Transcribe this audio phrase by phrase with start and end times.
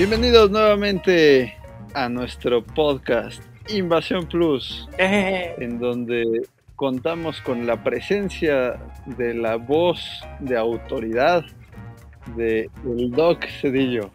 [0.00, 1.58] Bienvenidos nuevamente
[1.92, 10.00] a nuestro podcast Invasión Plus, en donde contamos con la presencia de la voz
[10.38, 11.44] de autoridad
[12.34, 14.10] de el Doc Cedillo.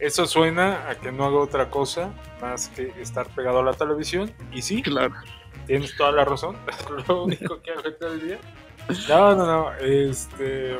[0.00, 4.28] Eso suena a que no hago otra cosa más que estar pegado a la televisión.
[4.52, 5.14] Y sí, Claro.
[5.68, 6.56] tienes toda la razón.
[7.06, 8.38] Lo único que hago todo el día.
[9.08, 9.72] No, no, no.
[9.74, 10.76] Este.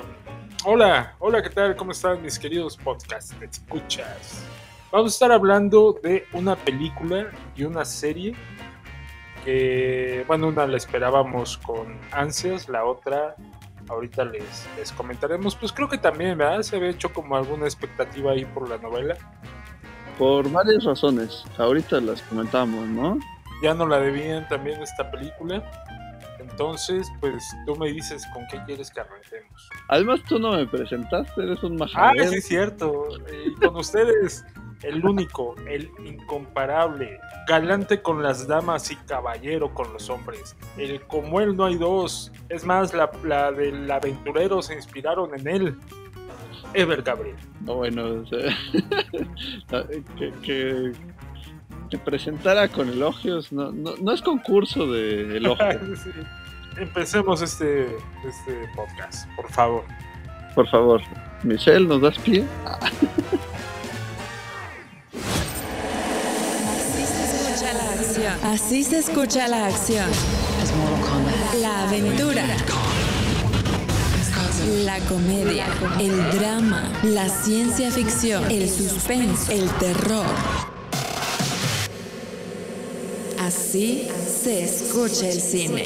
[0.64, 1.76] Hola, hola, ¿qué tal?
[1.76, 4.44] ¿Cómo están mis queridos podcast escuchas?
[4.90, 8.34] Vamos a estar hablando de una película y una serie
[9.44, 13.34] que, bueno, una la esperábamos con ansias, la otra
[13.88, 15.57] ahorita les, les comentaremos.
[15.57, 16.62] Pues creo que también, ¿verdad?
[16.62, 19.16] Se había hecho como alguna expectativa ahí por la novela.
[20.18, 21.44] Por varias razones.
[21.57, 23.18] Ahorita las comentamos, ¿no?
[23.62, 25.62] Ya no la debían también esta película.
[26.52, 29.68] Entonces, pues tú me dices con qué quieres que arranquemos.
[29.88, 32.28] Además, tú no me presentaste, eres un Ah, majadero.
[32.30, 33.08] sí, es cierto.
[33.47, 34.44] Y con ustedes,
[34.83, 40.56] el único, el incomparable, galante con las damas y caballero con los hombres.
[40.77, 42.30] El como él no hay dos.
[42.48, 45.78] Es más, la, la del aventurero se inspiraron en él.
[46.74, 47.36] Ever Gabriel.
[47.60, 48.56] No, bueno, o sea,
[50.18, 50.92] que, que,
[51.90, 56.10] que presentara con elogios, no, no, no es concurso de elogios, Sí.
[56.76, 59.84] Empecemos este, este podcast, por favor.
[60.54, 61.00] por favor.
[61.42, 62.44] Michelle, ¿nos das pie?
[66.82, 68.34] Así se escucha la acción.
[68.44, 70.10] Así se escucha la acción.
[71.60, 72.44] La aventura.
[74.84, 75.66] La comedia,
[75.98, 80.26] el drama, la ciencia ficción, el suspenso, el terror.
[83.42, 84.06] Así
[84.40, 85.84] se escucha el cine.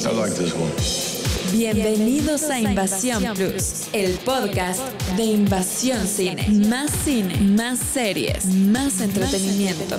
[1.52, 4.80] Bienvenidos a Invasión Plus, el podcast
[5.16, 6.46] de Invasión Cine.
[6.68, 9.96] Más cine, más series, más entretenimiento.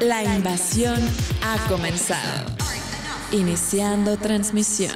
[0.00, 0.98] La invasión
[1.42, 2.50] ha comenzado.
[3.30, 4.94] Iniciando transmisión.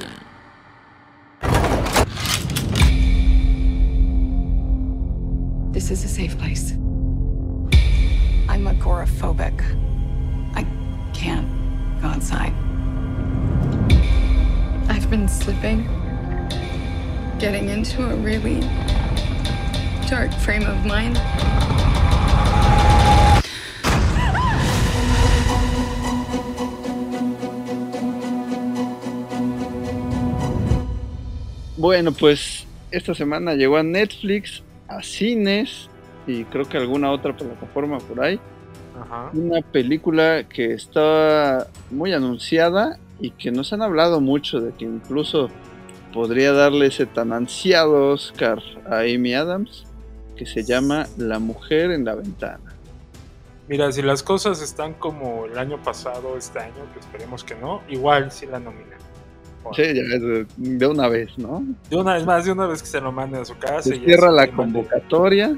[5.71, 6.79] This is a safe place.
[8.59, 9.63] I'm agoraphobic.
[10.53, 10.65] I
[11.13, 11.47] can't
[12.01, 12.51] go outside.
[14.89, 15.87] I've been slipping,
[17.39, 18.59] getting into a really
[20.09, 21.15] dark frame of mind.
[31.77, 35.87] Bueno, pues esta semana llegó a Netflix, a cines
[36.29, 38.39] y creo que alguna otra plataforma por ahí.
[39.01, 39.31] Ajá.
[39.33, 45.49] Una película que estaba muy anunciada y que nos han hablado mucho de que incluso
[46.13, 49.85] podría darle ese tan ansiado Oscar a Amy Adams,
[50.37, 52.75] que se llama La mujer en la ventana.
[53.67, 57.81] Mira, si las cosas están como el año pasado, este año, que esperemos que no,
[57.89, 58.98] igual sí la nominan.
[59.75, 61.63] Sí, ya es de, una vez, ¿no?
[61.89, 63.93] De una vez más, de una vez que se lo manden a su casa.
[63.93, 65.55] Y cierra la mande- convocatoria.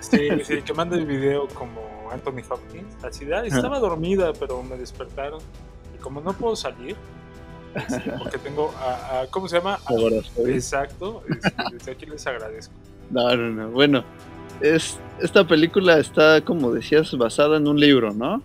[0.00, 1.80] Sí, sí, que mande el video como
[2.12, 2.94] Anthony Hopkins.
[3.02, 5.40] Así de, "Ay, estaba dormida, pero me despertaron.
[5.96, 6.96] Y como no puedo salir,
[7.74, 9.78] este, porque tengo a, a- ¿cómo se llama?
[9.86, 12.74] A- exacto, este, desde aquí les agradezco.
[13.10, 13.70] No, no, no.
[13.70, 14.04] Bueno,
[14.60, 18.42] es, esta película está, como decías, basada en un libro, ¿no?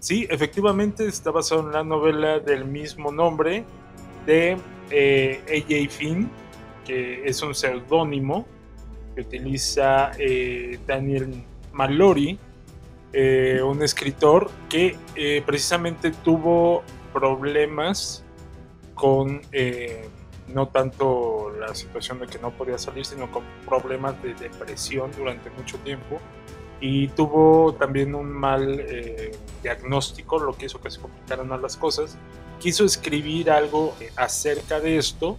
[0.00, 3.64] Sí, efectivamente está basado en la novela del mismo nombre
[4.26, 4.56] de
[4.90, 5.90] eh, A.J.
[5.90, 6.30] Finn,
[6.84, 8.46] que es un seudónimo
[9.14, 12.38] que utiliza eh, Daniel Mallory,
[13.12, 14.96] eh, un escritor que
[15.44, 18.24] precisamente tuvo problemas
[18.94, 19.42] con
[20.48, 25.50] no tanto la situación de que no podía salir, sino con problemas de depresión durante
[25.50, 26.18] mucho tiempo
[26.80, 28.84] y tuvo también un mal
[29.62, 32.18] diagnóstico, lo que hizo que se complicaran las cosas.
[32.62, 35.36] Quiso escribir algo acerca de esto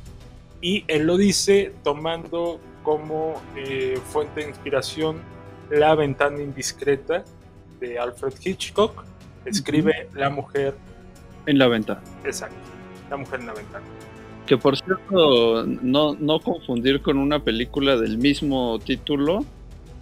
[0.62, 5.22] y él lo dice tomando como eh, fuente de inspiración
[5.70, 7.24] La ventana indiscreta
[7.80, 9.06] de Alfred Hitchcock.
[9.46, 10.76] Escribe La mujer,
[11.46, 12.02] En la ventana.
[12.26, 12.56] exacto,
[13.10, 13.86] La mujer en la ventana.
[14.46, 19.46] Que por cierto, no, no confundir con una película del mismo título,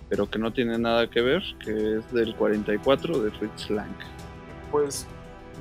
[0.10, 3.94] pero que no tiene nada que ver, que es del 44 de Fritz Lang.
[4.72, 5.06] Pues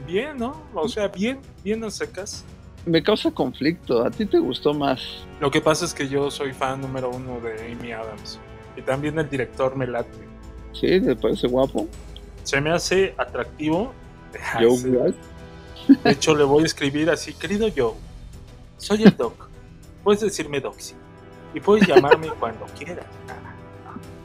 [0.07, 0.63] bien, ¿no?
[0.75, 2.45] O sea, bien, bien a secas.
[2.87, 5.01] Me causa conflicto, ¿a ti te gustó más?
[5.41, 8.39] Lo que pasa es que yo soy fan número uno de Amy Adams.
[8.77, 10.09] Y también el director me late.
[10.73, 11.01] ¿Sí?
[11.01, 11.87] ¿Te parece guapo?
[12.43, 13.93] Se me hace atractivo.
[14.59, 15.95] Joe Sí.
[16.05, 17.95] De hecho, le voy a escribir así, querido Joe.
[18.79, 19.49] Soy el Doc.
[20.05, 20.95] Puedes decirme Doxy.
[21.53, 23.05] y puedes llamarme cuando quieras.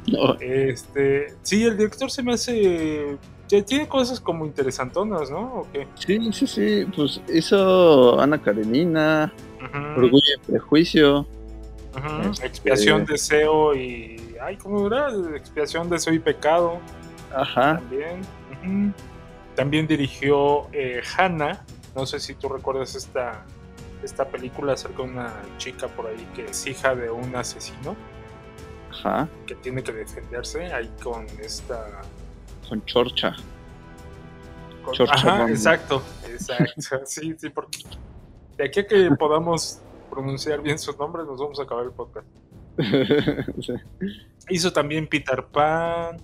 [0.08, 3.18] No, Este, sí, el director se me hace.
[3.48, 5.40] Tiene cosas como interesantonas, ¿no?
[5.62, 5.88] ¿O qué?
[5.96, 9.32] sí, sí, sí, pues hizo Ana Karenina,
[9.96, 11.22] Orgullo y Prejuicio.
[11.96, 12.32] ujú.
[12.32, 14.36] este- Expiación, deseo y.
[14.42, 15.10] Ay, ¿cómo era?
[15.36, 16.80] Expiación, deseo y pecado.
[17.36, 18.94] Ajá, También.
[19.56, 21.64] También dirigió eh, Hannah.
[21.96, 23.46] No sé si tú recuerdas esta,
[24.04, 27.96] esta película acerca de una chica por ahí que es hija de un asesino
[28.92, 32.02] ajá, que tiene que defenderse ahí con esta.
[32.68, 33.36] Con Chorcha.
[34.84, 37.06] con- Chorcha Ajá, exacto, exacto.
[37.06, 37.80] Sí, sí, porque
[38.58, 39.80] de aquí a que podamos
[40.10, 42.28] pronunciar bien sus nombres, nos vamos a acabar el podcast.
[43.62, 43.74] Sí.
[44.50, 46.18] Hizo también Peter Pan.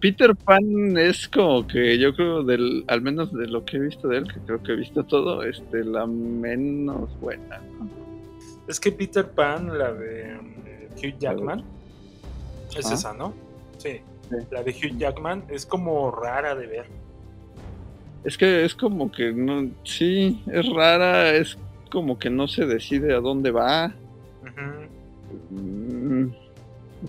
[0.00, 4.06] Peter Pan es como que yo creo del, al menos de lo que he visto
[4.08, 7.58] de él, que creo que he visto todo, este, la menos buena.
[7.58, 7.88] ¿no?
[8.68, 10.34] Es que Peter Pan, la de
[10.66, 11.64] eh, Hugh Jackman,
[12.76, 12.94] es Ajá.
[12.94, 13.34] esa, ¿no?
[13.78, 14.00] Sí.
[14.30, 14.36] Sí.
[14.50, 16.86] La de Hugh Jackman es como rara de ver.
[18.24, 21.56] Es que es como que no, sí, es rara, es
[21.90, 23.92] como que no se decide a dónde va.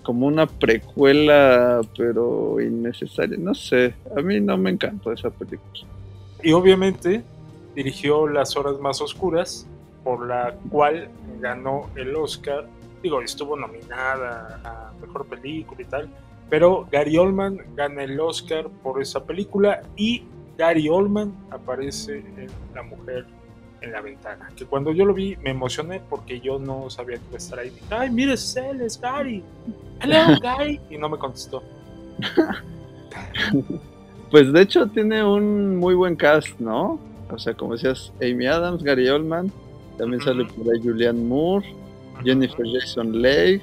[0.02, 3.36] Como una precuela, pero innecesaria.
[3.38, 5.86] No sé, a mí no me encantó esa película.
[6.42, 7.22] Y obviamente
[7.74, 9.66] dirigió Las Horas Más Oscuras,
[10.02, 11.08] por la cual
[11.40, 12.66] ganó el Oscar.
[13.02, 16.08] Digo, estuvo nominada a Mejor Película y tal.
[16.52, 20.22] Pero Gary Oldman gana el Oscar por esa película y
[20.58, 23.24] Gary Oldman aparece en La Mujer
[23.80, 24.50] en la Ventana.
[24.54, 27.58] Que cuando yo lo vi me emocioné porque yo no sabía que iba a estar
[27.58, 27.70] ahí.
[27.70, 29.42] Dije, Ay, mire, es él, es Gary.
[30.02, 30.78] Hello, Gary.
[30.90, 31.62] Y no me contestó.
[34.30, 36.98] Pues de hecho tiene un muy buen cast, ¿no?
[37.30, 39.52] O sea, como decías, Amy Adams, Gary Oldman,
[39.98, 41.66] también sale por ahí Julianne Moore,
[42.24, 43.60] Jennifer Jason Leigh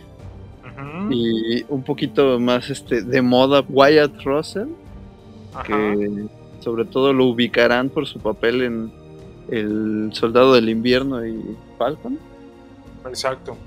[1.10, 4.70] Y un poquito más este de moda Wyatt Russell,
[5.54, 5.64] Ajá.
[5.66, 6.26] que
[6.60, 8.92] sobre todo lo ubicarán por su papel en
[9.50, 12.18] El Soldado del Invierno y Falcon,
[13.06, 13.58] Exacto.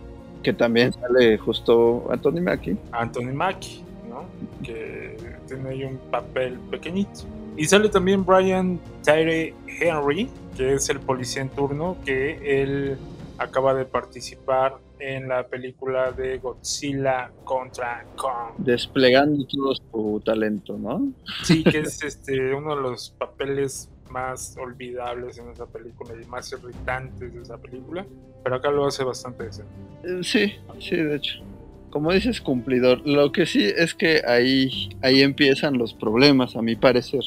[0.43, 2.77] que también sale justo Anthony Mackie.
[2.93, 4.25] Anthony Mackie, ¿no?
[4.63, 5.17] Que
[5.49, 7.21] tiene ahí un papel pequeñito.
[7.57, 12.97] Y sale también Brian Tyree Henry, que es el policía en turno, que él
[13.39, 18.55] acaba de participar en la película de Godzilla contra Kong.
[18.59, 21.13] desplegando todo su talento, ¿no?
[21.43, 26.53] Sí, que es este uno de los papeles más olvidables en esa película y más
[26.53, 28.07] irritantes de esa película.
[28.45, 29.73] Pero acá lo hace bastante decente.
[30.05, 31.43] Eh, Sí, sí, de hecho.
[31.91, 33.07] Como dices, cumplidor.
[33.07, 37.25] Lo que sí es que ahí, ahí empiezan los problemas, a mi parecer.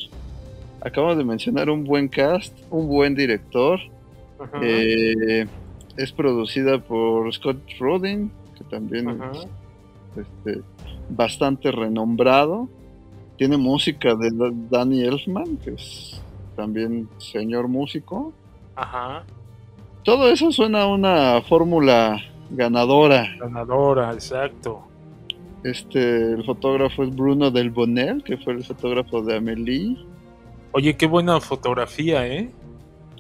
[0.82, 3.80] Acabamos de mencionar un buen cast, un buen director.
[4.40, 5.48] Ajá, eh,
[5.98, 9.32] es producida por Scott Rudin, que también ajá.
[9.34, 9.48] es
[10.26, 10.62] este,
[11.10, 12.68] bastante renombrado.
[13.38, 16.22] Tiene música de Da- Danny Elfman, que es
[16.56, 18.34] también señor músico.
[18.76, 19.24] Ajá.
[20.04, 22.22] Todo eso suena a una fórmula
[22.52, 23.28] ganadora.
[23.40, 24.82] Ganadora, exacto.
[25.64, 29.98] Este, el fotógrafo es Bruno Del Bonel, que fue el fotógrafo de Amelie.
[30.72, 32.52] Oye, qué buena fotografía, ¿eh?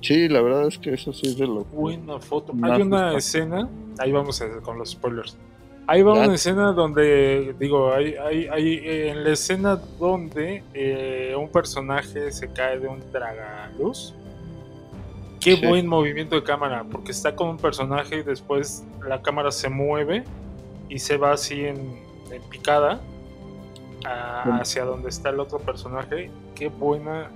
[0.05, 2.53] Sí, la verdad es que eso sí es de lo Buena foto.
[2.61, 3.67] Hay una escena,
[3.97, 5.35] ahí vamos a- con los spoilers.
[5.87, 11.35] Ahí va una escena donde, digo, hay, hay, hay, eh, en la escena donde eh,
[11.37, 14.13] un personaje se cae de un tragaluz.
[15.39, 15.65] Qué Sí.
[15.67, 20.23] buen movimiento de cámara, porque está con un personaje y después la cámara se mueve
[20.89, 21.77] y se va así en,
[22.31, 22.99] en picada
[24.05, 26.29] a- hacia donde está el otro personaje.
[26.55, 27.29] Qué buena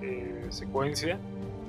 [0.00, 1.18] eh, secuencia.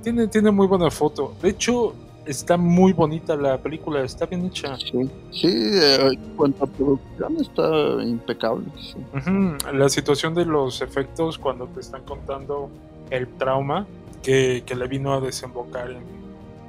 [0.03, 1.33] Tiene, tiene muy buena foto.
[1.41, 1.93] De hecho,
[2.25, 4.75] está muy bonita la película, está bien hecha.
[4.77, 8.65] Sí, sí eh, en cuanto a producción está impecable.
[8.79, 8.97] sí.
[9.73, 12.69] La situación de los efectos cuando te están contando
[13.09, 13.85] el trauma
[14.21, 16.03] que, que le vino a desembocar en,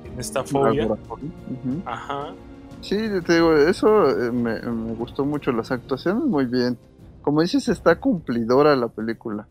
[0.05, 0.89] en esta fobia.
[1.85, 2.35] Ajá.
[2.81, 5.53] Sí, te digo, eso eh, me, me gustó mucho.
[5.53, 6.77] Las actuaciones muy bien.
[7.23, 9.49] Como dices, está cumplidora la película.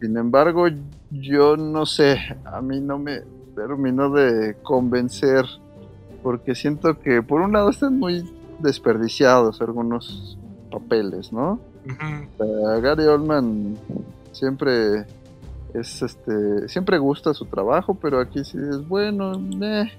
[0.00, 0.66] Sin embargo,
[1.10, 3.22] yo no sé, a mí no me
[3.54, 5.46] terminó de convencer,
[6.22, 10.38] porque siento que por un lado están muy desperdiciados algunos
[10.70, 11.60] papeles, ¿no?
[12.38, 13.76] Gary Oldman
[14.32, 15.06] siempre
[15.74, 19.90] es este, siempre gusta su trabajo, pero aquí sí es bueno, eh,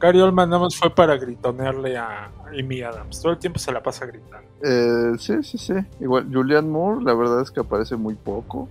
[0.00, 3.22] Gary Oldman nada más fue para gritonearle a Amy Adams.
[3.22, 4.46] Todo el tiempo se la pasa gritando.
[4.62, 5.74] Eh, sí, sí, sí.
[6.00, 8.68] Igual, Julian Moore, la verdad es que aparece muy poco.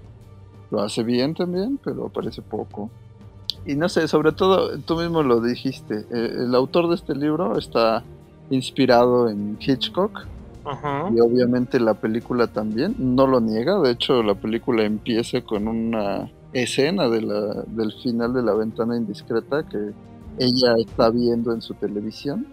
[0.73, 2.89] Lo hace bien también, pero aparece poco.
[3.63, 7.59] Y no sé, sobre todo, tú mismo lo dijiste, eh, el autor de este libro
[7.59, 8.03] está
[8.49, 10.25] inspirado en Hitchcock.
[10.65, 11.11] Ajá.
[11.15, 13.79] Y obviamente la película también no lo niega.
[13.81, 18.97] De hecho, la película empieza con una escena de la, del final de la ventana
[18.97, 19.91] indiscreta que
[20.39, 22.47] ella está viendo en su televisión.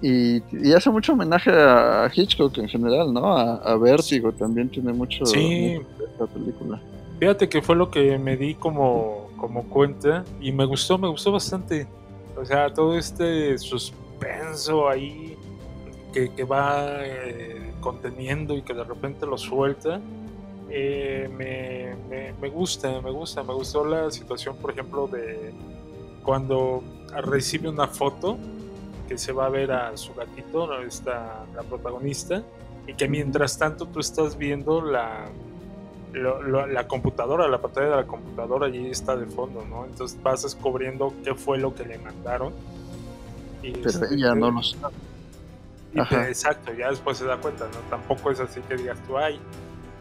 [0.00, 3.36] Y, y hace mucho homenaje a, Hitchcock en general, ¿no?
[3.36, 5.40] A, a Vértigo también tiene mucho, Sí.
[5.98, 6.80] de esta película.
[7.18, 11.32] Fíjate que fue lo que me di como, como cuenta y me gustó, me gustó
[11.32, 11.88] bastante.
[12.40, 15.36] O sea, todo este suspenso ahí
[16.12, 20.00] que, que va eh, conteniendo y que de repente lo suelta,
[20.70, 23.42] eh, me, me- me gusta, me gusta.
[23.42, 25.52] Me gustó la situación, por ejemplo, de
[26.22, 26.84] cuando
[27.24, 28.38] recibe una foto
[29.08, 30.80] que se va a ver a su gatito, ¿no?
[30.82, 32.42] Esta, la protagonista,
[32.86, 35.26] y que mientras tanto tú estás viendo la,
[36.12, 39.84] lo- lo- la computadora, la pantalla de la computadora ahí está de fondo, ¿no?
[39.86, 42.52] Entonces vas descubriendo qué fue lo que le mandaron.
[43.62, 44.94] Y Pero este, ella no lo sabe.
[45.92, 46.28] y te- Ajá.
[46.28, 47.80] exacto, ya después se da cuenta, ¿no?
[47.90, 49.40] Tampoco es así que digas tú, ay,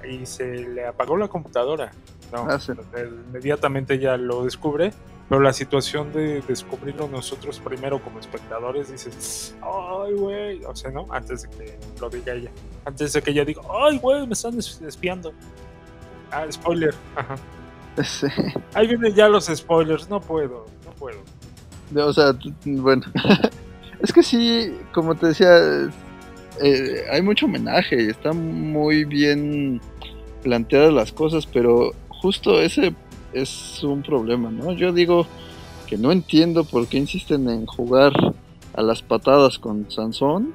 [0.08, 1.92] y se le apagó la computadora.
[2.32, 2.74] No, Ah, sí.
[2.96, 4.92] eh, inmediatamente ya lo descubre,
[5.29, 11.05] pero la situación de descubrirlo nosotros primero como espectadores, dices, ay, güey, o sea, ¿no?
[11.12, 12.51] Antes de que lo diga ella.
[12.86, 15.34] Antes de que ella diga, ay, güey, me están es- espiando.
[16.31, 16.93] Ah, spoiler.
[17.15, 17.36] Ajá.
[18.03, 18.27] Sí.
[18.74, 21.19] Ahí vienen ya los spoilers, no puedo, no puedo.
[22.07, 22.34] O sea,
[22.65, 23.03] bueno.
[24.01, 25.89] es que sí, como te decía,
[26.62, 29.81] eh, hay mucho homenaje y está muy bien
[30.43, 31.91] planteadas las cosas, pero
[32.22, 32.93] justo ese
[33.41, 34.72] es un problema, ¿no?
[34.72, 35.27] Yo digo
[35.88, 38.13] que no entiendo por qué insisten en jugar
[38.74, 40.53] a las patadas con Sansón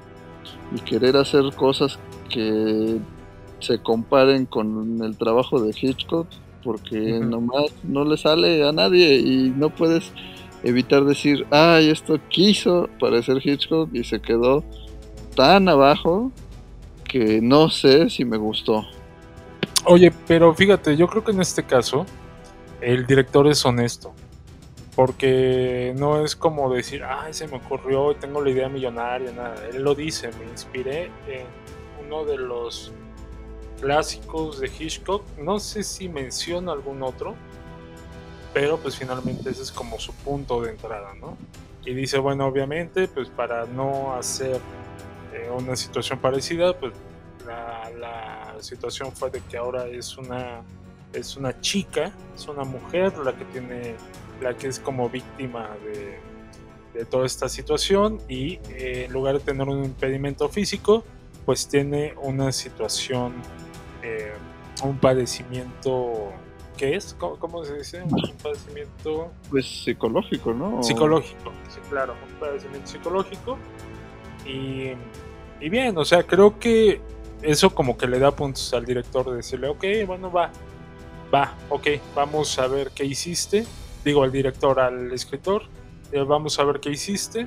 [0.74, 1.98] y querer hacer cosas
[2.28, 2.98] que
[3.60, 6.26] se comparen con el trabajo de Hitchcock,
[6.62, 10.12] porque nomás no le sale a nadie y no puedes
[10.62, 14.64] evitar decir, ay, esto quiso parecer Hitchcock y se quedó
[15.34, 16.30] tan abajo
[17.04, 18.84] que no sé si me gustó.
[19.84, 22.06] Oye, pero fíjate, yo creo que en este caso
[22.82, 24.12] el director es honesto.
[24.94, 29.54] Porque no es como decir, ay, se me ocurrió, tengo la idea millonaria, nada.
[29.72, 31.46] Él lo dice, me inspiré en
[32.04, 32.92] uno de los
[33.80, 35.24] clásicos de Hitchcock.
[35.38, 37.34] No sé si menciona algún otro,
[38.52, 41.38] pero pues finalmente ese es como su punto de entrada, ¿no?
[41.86, 44.60] Y dice, bueno, obviamente, pues para no hacer
[45.32, 46.92] eh, una situación parecida, pues
[47.46, 50.62] la, la situación fue de que ahora es una
[51.12, 53.94] es una chica, es una mujer la que tiene,
[54.40, 56.18] la que es como víctima de,
[56.98, 61.04] de toda esta situación y eh, en lugar de tener un impedimento físico,
[61.44, 63.34] pues tiene una situación,
[64.02, 64.32] eh,
[64.82, 66.32] un padecimiento,
[66.76, 67.14] ¿qué es?
[67.18, 68.02] ¿Cómo, cómo se dice?
[68.02, 70.82] Un padecimiento Pues psicológico, ¿no?
[70.82, 73.58] psicológico, sí, claro, un padecimiento psicológico.
[74.46, 74.92] Y,
[75.60, 77.00] y bien, o sea, creo que
[77.42, 80.50] eso como que le da puntos al director de decirle, ok, bueno, va,
[81.32, 83.66] va, ok, vamos a ver qué hiciste.
[84.04, 85.62] Digo al director, al escritor,
[86.12, 87.46] eh, vamos a ver qué hiciste.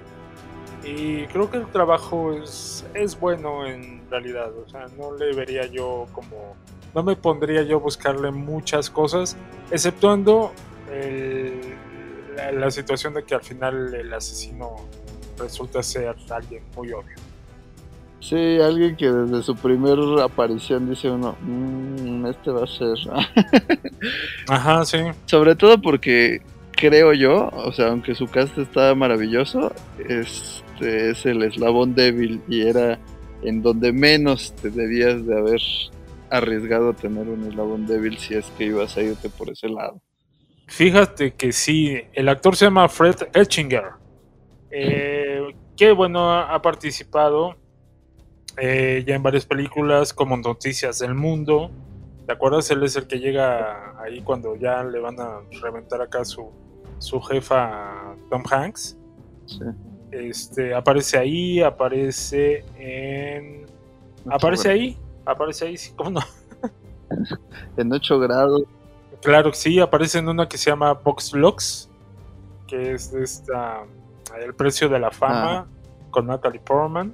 [0.84, 5.66] Y creo que el trabajo es, es bueno en realidad, o sea, no le vería
[5.66, 6.56] yo como,
[6.94, 9.36] no me pondría yo a buscarle muchas cosas,
[9.72, 10.52] exceptuando
[10.92, 11.74] el-
[12.36, 14.76] la, la situación de que al final el asesino
[15.40, 17.16] resulta ser alguien muy obvio.
[18.28, 22.98] Sí, alguien que desde su primer aparición dice uno, "Mm, este va a ser.
[24.50, 24.98] Ajá, sí.
[25.28, 26.42] Sobre todo porque
[26.72, 32.62] creo yo, o sea, aunque su cast está maravilloso, este es el eslabón débil y
[32.62, 32.98] era
[33.44, 35.62] en donde menos te debías de haber
[36.32, 40.02] arriesgado a tener un eslabón débil si es que ibas a irte por ese lado.
[40.66, 43.84] Fíjate que sí, el actor se llama Fred Etchinger,
[44.72, 45.42] eh,
[45.78, 47.56] que bueno, ha, ha participado
[48.58, 51.72] eh, ya en varias películas como Noticias del Mundo.
[52.26, 52.70] ¿Te acuerdas?
[52.72, 56.52] Él es el que llega ahí cuando ya le van a reventar acá su,
[57.00, 58.98] su jefa Tom Hanks.
[59.46, 59.60] Sí.
[60.12, 63.66] Este, aparece ahí, aparece en...
[64.30, 66.22] Aparece ahí, aparece ahí, sí, ¿cómo no?
[67.78, 68.64] En 8 grados.
[69.22, 71.90] Claro que sí, aparece en una que se llama Box Lux,
[72.68, 73.84] que es de esta
[74.40, 75.68] El precio de la fama
[76.12, 77.14] con Natalie Portman.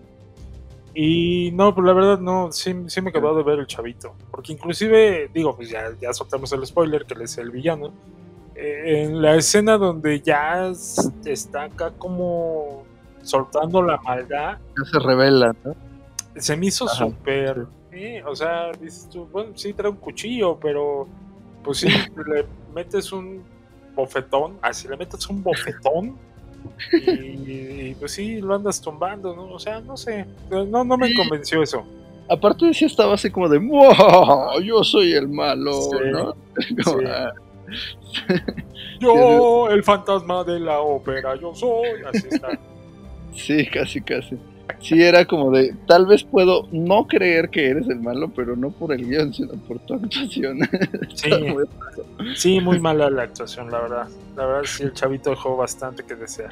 [0.93, 4.13] Y no, pues la verdad no, sí, sí me quedó de ver el chavito.
[4.29, 7.93] Porque inclusive, digo, pues ya, ya soltamos el spoiler, que él es el villano.
[8.55, 10.71] Eh, en la escena donde ya
[11.25, 12.83] está acá como
[13.23, 15.75] soltando la maldad, Ya se revela, ¿no?
[16.35, 17.67] se me hizo súper.
[17.91, 21.07] sí, o sea, dices tú, bueno, sí trae un cuchillo, pero
[21.63, 21.87] pues sí,
[22.27, 23.43] le metes un
[23.95, 26.17] bofetón, así le metes un bofetón
[26.93, 29.43] Y, y, pues sí, lo andas tumbando, ¿no?
[29.53, 31.83] O sea, no sé, no, no me convenció eso.
[32.29, 35.97] Aparte sí estaba así como de, wow, yo soy el malo, Sí.
[36.11, 36.35] ¿no?
[36.83, 37.05] Como, Sí.
[37.07, 37.31] ah,
[38.99, 41.89] Yo, el fantasma de la ópera, yo soy.
[42.07, 42.57] Así está.
[43.35, 44.37] sí, casi, casi.
[44.81, 48.71] Sí, era como de, tal vez puedo no creer que eres el malo, pero no
[48.71, 50.59] por el guion, sino por tu actuación.
[51.15, 51.65] Sí, muy-
[52.35, 54.07] sí, muy mala la actuación, la verdad.
[54.35, 56.51] La verdad, sí, el chavito dejó bastante que desear.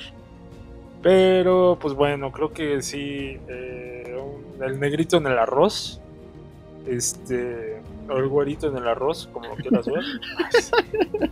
[1.02, 3.38] Pero, pues bueno, creo que sí.
[3.48, 6.00] eh, un- el negrito en el arroz.
[6.86, 7.82] Este.
[8.10, 10.04] O el güerito en el arroz, como lo quieras ver.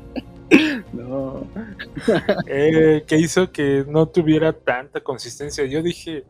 [0.94, 1.46] No.
[2.48, 5.66] eh, que hizo que no tuviera tanta consistencia.
[5.66, 6.24] Yo dije,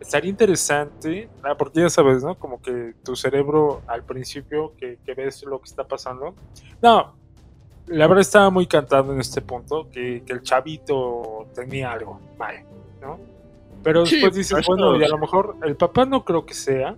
[0.00, 2.34] estaría interesante, ah, porque ya sabes, ¿no?
[2.38, 6.34] Como que tu cerebro al principio que, que ves lo que está pasando.
[6.82, 7.14] No,
[7.86, 12.64] la verdad estaba muy cantado en este punto, que, que el chavito tenía algo mal,
[13.00, 13.18] ¿no?
[13.82, 16.54] Pero Sí, después dices, eso- bueno, y a lo mejor el papá no creo que
[16.54, 16.96] sea.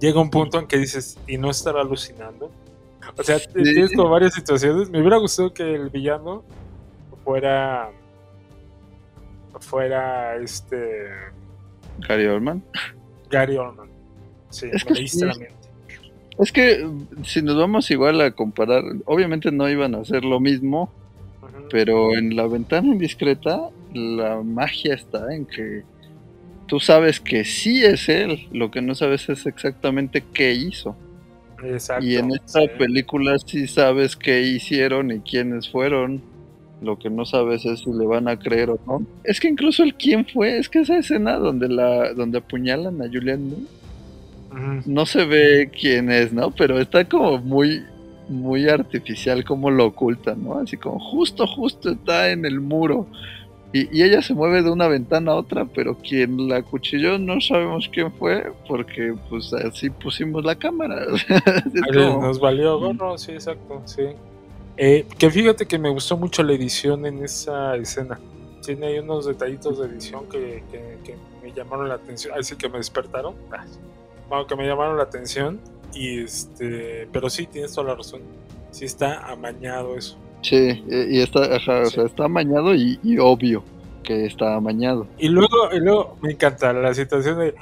[0.00, 2.50] Llega un punto en que dices, y no estará alucinando.
[3.18, 4.88] O sea, tienes como varias situaciones.
[4.90, 6.42] Me hubiera gustado que el villano
[7.24, 7.90] fuera.
[9.60, 11.08] Fuera este.
[12.08, 12.62] Gary Oldman.
[13.30, 13.88] Gary Oldman.
[14.50, 15.24] Sí, Es me que leíste sí.
[15.26, 15.54] la mente.
[16.38, 16.88] Es que
[17.22, 20.90] si nos vamos igual a comparar, obviamente no iban a hacer lo mismo,
[21.70, 25.82] pero en la ventana indiscreta la magia está en que
[26.66, 30.96] tú sabes que sí es él, lo que no sabes es exactamente qué hizo.
[31.62, 32.06] Exacto.
[32.06, 32.68] y en esta sí.
[32.78, 36.22] película sí sabes qué hicieron y quiénes fueron.
[36.82, 39.02] Lo que no sabes es si le van a creer o no.
[39.24, 43.06] Es que incluso el quién fue, es que esa escena donde la donde apuñalan a
[43.06, 46.50] Julian Moore, no se ve quién es, ¿no?
[46.52, 47.82] Pero está como muy
[48.28, 50.54] muy artificial como lo ocultan, ¿no?
[50.58, 53.06] Así como justo justo está en el muro.
[53.72, 57.40] Y, y ella se mueve de una ventana a otra, pero quien la cuchilló no
[57.40, 61.06] sabemos quién fue, porque pues así pusimos la cámara.
[61.94, 64.02] Como- Nos valió gorro, sí, exacto, sí.
[64.76, 68.18] Eh, que fíjate que me gustó mucho la edición en esa escena.
[68.64, 72.68] Tiene ahí unos detallitos de edición que, que- que me llamaron la atención, así que
[72.68, 73.34] me despertaron.
[73.52, 73.64] Ah,
[74.28, 75.60] Bueno, que me llamaron la atención.
[75.92, 78.20] Y este, pero sí, tienes toda la razón.
[78.70, 80.16] Sí está amañado eso.
[80.42, 83.62] Sí, y está, ajá, o sea, está amañado y, y obvio
[84.04, 85.06] que está amañado.
[85.18, 87.54] Y luego, y luego me encanta la situación de,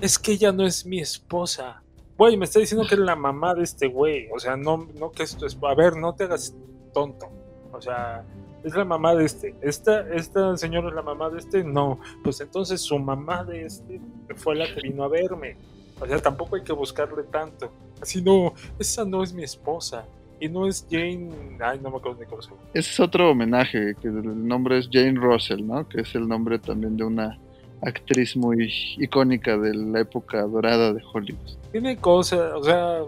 [0.00, 1.82] es que ella no es mi esposa.
[2.18, 4.28] Güey, me está diciendo que es la mamá de este güey.
[4.34, 5.58] O sea, no, no que esto es...
[5.62, 6.54] A ver, no te hagas
[6.92, 7.28] tonto.
[7.72, 8.24] O sea,
[8.66, 9.54] es la mamá de este.
[9.60, 11.62] Esta, esta señora es la mamá de este.
[11.62, 14.00] No, pues entonces su mamá de este
[14.34, 15.56] fue la que vino a verme.
[16.00, 17.70] O sea, tampoco hay que buscarle tanto.
[18.00, 20.04] Así no, esa no es mi esposa.
[20.40, 21.30] Y no es Jane.
[21.60, 22.62] Ay, no me acuerdo ni cómo se llama.
[22.74, 25.88] Ese es otro homenaje, que el nombre es Jane Russell, ¿no?
[25.88, 27.38] Que es el nombre también de una
[27.82, 31.56] actriz muy icónica de la época dorada de Hollywood.
[31.72, 33.00] Tiene cosas, o sea,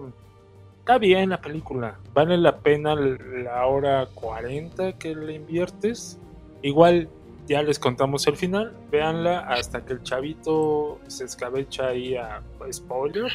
[0.81, 1.98] está bien la película.
[2.14, 6.18] Vale la pena la hora 40 que le inviertes.
[6.62, 7.09] Igual
[7.46, 8.72] ya les contamos el final.
[8.90, 13.31] Véanla hasta que el chavito se escabecha ahí a spoiler.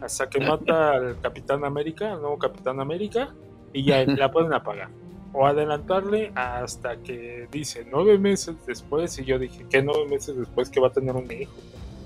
[0.00, 3.34] Hasta que mata al Capitán América, al nuevo Capitán América.
[3.72, 4.88] Y ya la pueden apagar.
[5.32, 9.18] O adelantarle hasta que dice nueve meses después.
[9.18, 11.52] Y yo dije, ¿qué nueve meses después que va a tener un hijo?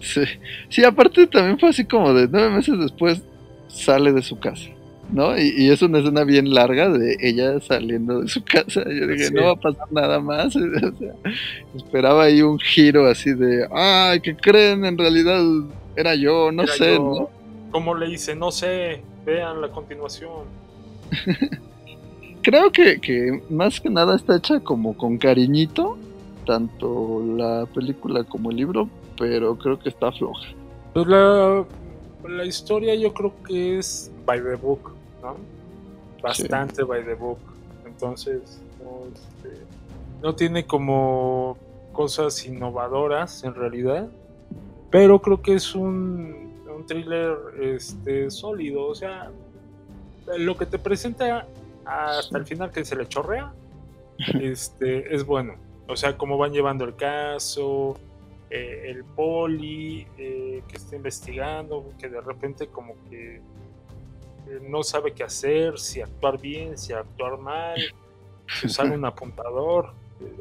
[0.00, 0.22] Sí.
[0.68, 3.22] sí, aparte también fue así como de nueve meses después
[3.68, 4.68] sale de su casa,
[5.12, 5.38] ¿no?
[5.38, 8.82] Y, y es una escena bien larga de ella saliendo de su casa.
[8.84, 9.34] Yo dije, Sí.
[9.34, 10.56] no va a pasar nada más.
[10.56, 10.60] O
[10.98, 11.14] sea,
[11.76, 14.84] esperaba ahí un giro así de, ay, ¿qué creen?
[14.84, 15.40] En realidad
[15.94, 16.98] era yo, no Era sé, yo.
[17.00, 17.30] ¿no?
[17.70, 18.34] ¿Cómo le hice?
[18.34, 19.02] No sé.
[19.24, 20.46] Vean la continuación.
[22.42, 25.96] Creo que, que más que nada está hecha como con cariñito,
[26.44, 30.48] tanto la película como el libro, pero creo que está floja.
[30.92, 31.64] Pues la,
[32.28, 35.36] la historia yo creo que es by the book, ¿no?
[36.20, 37.38] Bastante by the book.
[37.86, 39.62] Entonces, no, este,
[40.20, 41.56] no tiene como
[41.92, 44.08] cosas innovadoras en realidad.
[44.90, 48.86] Pero creo que es un, un thriller este, sólido.
[48.86, 49.30] O sea,
[50.38, 51.46] lo que te presenta
[51.84, 53.52] hasta el final que se le chorrea
[54.40, 55.54] este, es bueno.
[55.88, 57.96] O sea, cómo van llevando el caso,
[58.50, 63.40] eh, el poli eh, que está investigando, que de repente como que eh,
[64.68, 67.78] no sabe qué hacer, si actuar bien, si actuar mal,
[68.60, 69.92] si usar un apuntador.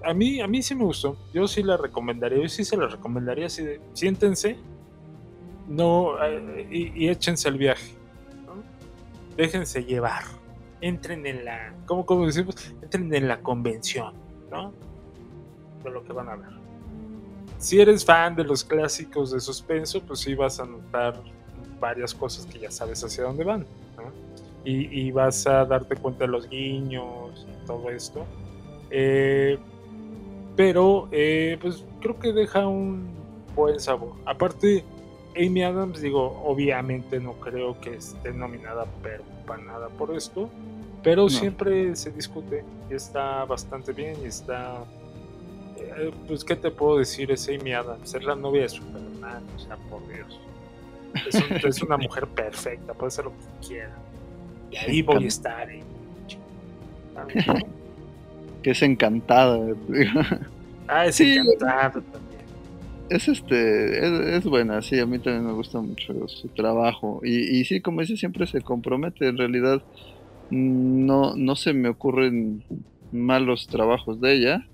[0.03, 1.17] A mí, a mí sí me gustó.
[1.33, 3.47] Yo sí la recomendaría, yo sí se la recomendaría.
[3.47, 4.57] Así de, siéntense
[5.67, 6.15] no,
[6.69, 7.93] y, y échense el viaje.
[8.45, 8.61] ¿no?
[9.35, 10.40] Déjense llevar.
[10.81, 12.55] Entren en la, ¿cómo, cómo decimos?
[12.81, 14.13] Entren en la convención,
[14.49, 14.73] ¿no?
[15.83, 16.49] de lo que van a ver.
[17.57, 21.21] Si eres fan de los clásicos de suspenso, pues sí vas a notar
[21.79, 23.61] varias cosas que ya sabes hacia dónde van.
[23.97, 24.11] ¿no?
[24.63, 28.25] Y, vas a darte cuenta de los guiños y todo esto.
[28.89, 29.57] Eh,
[30.55, 33.11] pero eh, pues creo que deja un
[33.55, 34.13] buen sabor.
[34.25, 34.83] Aparte,
[35.35, 40.49] Amy Adams, digo, obviamente no creo que esté nominada pero para nada por esto,
[41.03, 41.29] pero No.
[41.29, 44.83] siempre se discute y está bastante bien y está...
[45.77, 47.31] eh, pues, ¿qué te puedo decir?
[47.31, 50.39] Es Amy Adams, es la novia de Superman, o sea, por Dios.
[51.27, 53.95] Es, un- es una mujer perfecta, puede hacer lo que quiera.
[54.71, 55.69] Y ahí voy a estar.
[55.69, 55.83] eh.
[58.63, 59.59] Que es encantada.
[60.87, 61.33] Ah, es Sí.
[61.37, 62.41] encantado también.
[63.09, 67.19] Es este, es, es buena, sí, a mí también me gusta mucho su trabajo.
[67.23, 69.27] Y, y sí, como dice, siempre se compromete.
[69.27, 69.81] En realidad,
[70.51, 72.63] no, no se me ocurren
[73.11, 74.67] malos trabajos de ella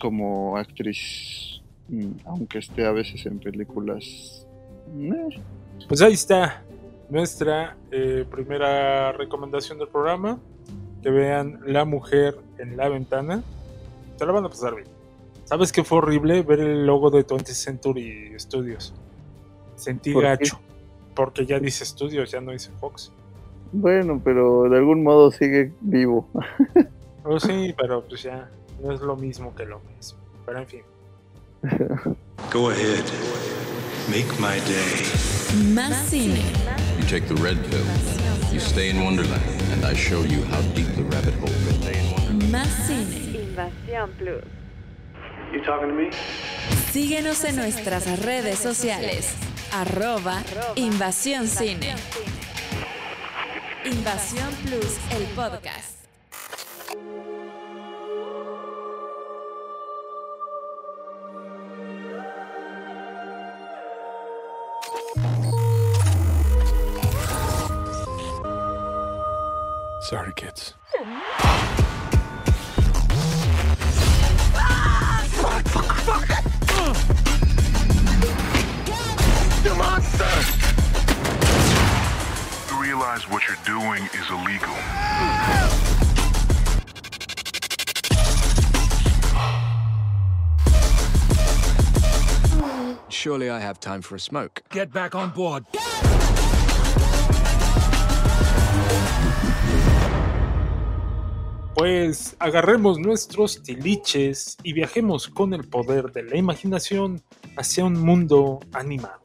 [0.00, 4.46] como actriz, mm, aunque esté a veces en películas.
[4.96, 5.40] eh,
[5.88, 6.62] Pues ahí está
[7.10, 10.38] nuestra eh, primera recomendación del programa.
[11.02, 13.42] Que vean La Mujer en la Ventana.
[14.16, 14.88] Se la van a pasar bien.
[15.44, 18.92] ¿Sabes qué fue horrible ver el logo de 20th Century Studios?
[19.76, 20.28] Sentí ¿Por qué?
[20.28, 20.60] gacho.
[21.14, 23.12] Porque ya dice Studios, ya no dice Fox.
[23.72, 26.28] Bueno, pero de algún modo sigue vivo.
[27.24, 28.48] Oh, sí, pero pues ya
[28.82, 30.18] no es lo mismo que lo mismo.
[30.46, 30.82] Pero en fin.
[32.52, 33.04] Go ahead.
[34.08, 35.74] Make my day.
[35.74, 36.40] Más cine,
[36.98, 37.84] You take the red pill,
[38.52, 42.50] you stay in Wonderland, and I show you how deep the rabbit hole is.
[42.50, 43.38] más cine.
[43.42, 44.44] Invasión Plus.
[45.52, 46.10] You talking to me?
[46.92, 49.34] Síguenos en nuestras redes sociales.
[49.72, 50.42] Arroba
[50.76, 51.94] Invasión Cine.
[53.90, 55.98] Invasión Plus, el podcast.
[70.02, 70.77] Sorry, kids.
[83.08, 84.74] Realize what you're doing is illegal.
[93.08, 94.62] Surely I have time for a smoke.
[94.70, 95.64] Get back on board.
[101.74, 107.22] Pues agarremos nuestros tiliches y viajemos con el poder de la imaginación
[107.56, 109.20] hacia un mundo animado,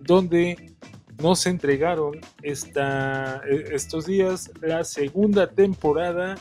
[0.00, 0.71] donde
[1.20, 6.36] nos entregaron esta, e- estos días la segunda temporada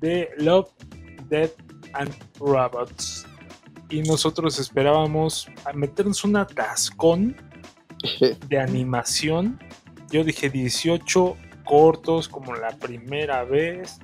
[0.00, 0.70] de Love,
[1.28, 1.52] Death
[1.94, 3.26] and Robots.
[3.88, 7.36] Y nosotros esperábamos a meternos un atascón
[8.48, 9.58] de animación.
[10.10, 13.98] Yo dije 18 cortos como la primera vez.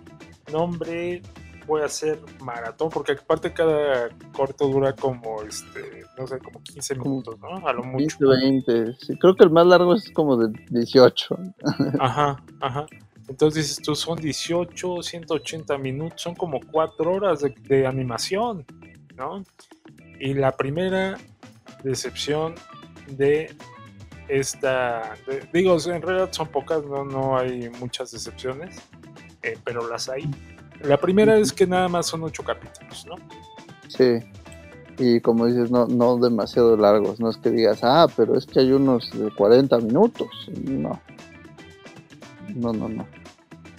[0.53, 1.23] No, hombre,
[1.67, 6.97] voy a hacer maratón porque aparte cada corto dura como este, no sé, como 15
[6.97, 7.67] Como minutos, ¿no?
[7.67, 8.19] A lo mucho.
[8.19, 8.95] 15, 20.
[9.01, 11.39] Sí, creo que el más largo es como de 18.
[12.01, 12.87] Ajá, ajá.
[13.29, 18.65] Entonces dices tú, son 18, 180 minutos, son como 4 horas de, de animación,
[19.17, 19.43] ¿no?
[20.19, 21.17] Y la primera
[21.85, 22.55] decepción
[23.07, 23.55] de
[24.29, 28.79] esta, de- digo, en realidad son pocas, no, no hay muchas decepciones,
[29.43, 30.29] eh, pero las hay.
[30.83, 33.17] La primera es que nada más son 8 capítulos, ¿no?
[33.89, 34.21] Sí.
[34.99, 37.21] Y como dices, no, no demasiado largos.
[37.21, 40.29] No es que digas, ah, pero es que hay unos de 40 minutos.
[40.65, 41.01] No.
[42.55, 43.07] No, no, no.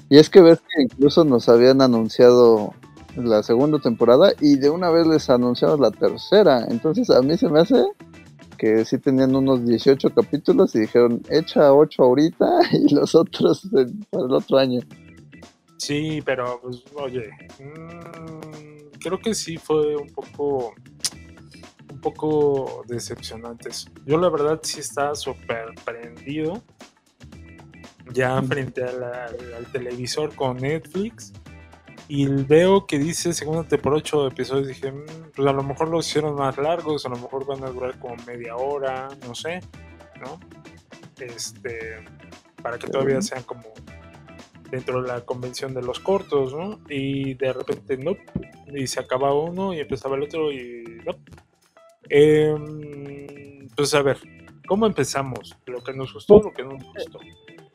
[0.10, 2.74] Y es que ves que incluso nos habían anunciado
[3.16, 6.66] la segunda temporada y de una vez les anunciaron la tercera.
[6.70, 7.84] Entonces a mí se me hace
[8.58, 13.68] que sí tenían unos 18 capítulos y dijeron, echa 8 ahorita y los otros
[14.10, 14.82] para el otro año.
[15.78, 17.30] Sí, pero pues, oye,
[17.60, 18.69] mm,
[19.00, 20.74] creo que sí fue un poco,
[21.92, 23.90] un poco decepcionante eso.
[24.06, 26.64] Yo la verdad sí estaba súper prendido
[28.12, 29.26] ya frente a la-
[29.58, 31.32] al, televisor con Netflix
[32.08, 34.68] y veo que dice segunda temporada 8 episodios.
[34.68, 37.70] Dije, "Mm, pues a lo mejor los hicieron más largos, a lo mejor van a
[37.70, 39.60] durar como media hora, no sé,
[40.20, 40.40] ¿no?
[41.20, 42.04] Este,
[42.64, 43.62] para que todavía sean como
[44.72, 46.80] dentro de la convención de los cortos, ¿no?
[46.90, 48.12] Y de repente, no,
[48.74, 51.16] y se acababa uno y empezaba el otro y no.
[52.10, 54.18] Em, pues a ver,
[54.68, 55.56] ¿cómo empezamos?
[55.66, 57.20] Lo que nos gustó, lo que no nos gustó.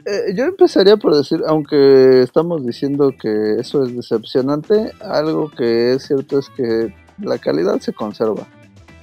[0.06, 6.06] Eh, yo empezaría por decir, aunque estamos diciendo que eso es decepcionante, algo que es
[6.06, 8.46] cierto es que la calidad se conserva.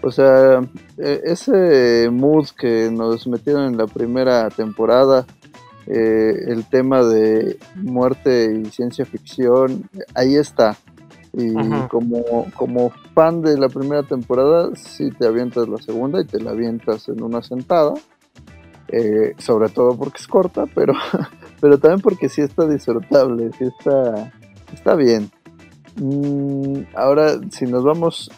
[0.04, 0.62] O sea,
[0.98, 5.26] eh, ese mood que nos metieron en la primera temporada,
[5.88, 10.78] eh, el tema de muerte y ciencia ficción, ahí está.
[11.34, 11.88] Y Ajá.
[11.88, 12.24] como,
[12.56, 17.08] como fan de la primera temporada, sí te avientas la segunda y te la avientas
[17.08, 17.94] en una sentada.
[18.94, 20.94] Eh, sobre todo porque es corta, pero,
[21.62, 24.34] pero también porque sí está disfrutable, sí está,
[24.74, 25.32] está bien.
[25.96, 28.30] Mm, ahora, si nos vamos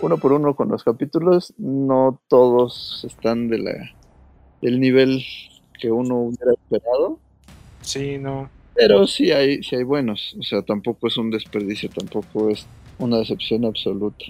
[0.00, 3.72] uno por uno con los capítulos, no todos están de la,
[4.62, 5.22] del nivel
[5.78, 7.18] que uno hubiera esperado,
[7.80, 8.50] Sí, no.
[8.74, 10.36] pero sí hay, sí hay buenos.
[10.38, 12.66] O sea, tampoco es un desperdicio, tampoco es
[12.98, 14.24] una decepción absoluta.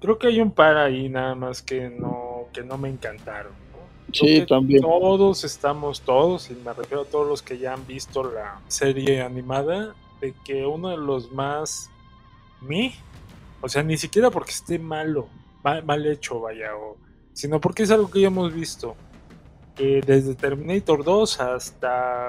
[0.00, 3.52] Creo que hay un par ahí nada más que no, que no me encantaron.
[3.52, 4.12] ¿no?
[4.12, 4.82] Sí, también.
[4.82, 9.22] Todos estamos, todos, y me refiero a todos los que ya han visto la serie
[9.22, 11.90] animada, de que uno de los más
[12.60, 12.92] mí,
[13.60, 15.28] o sea, ni siquiera porque esté malo,
[15.62, 16.96] mal, mal hecho, vaya, o,
[17.32, 18.96] sino porque es algo que ya hemos visto.
[19.80, 22.28] Que desde Terminator 2 hasta,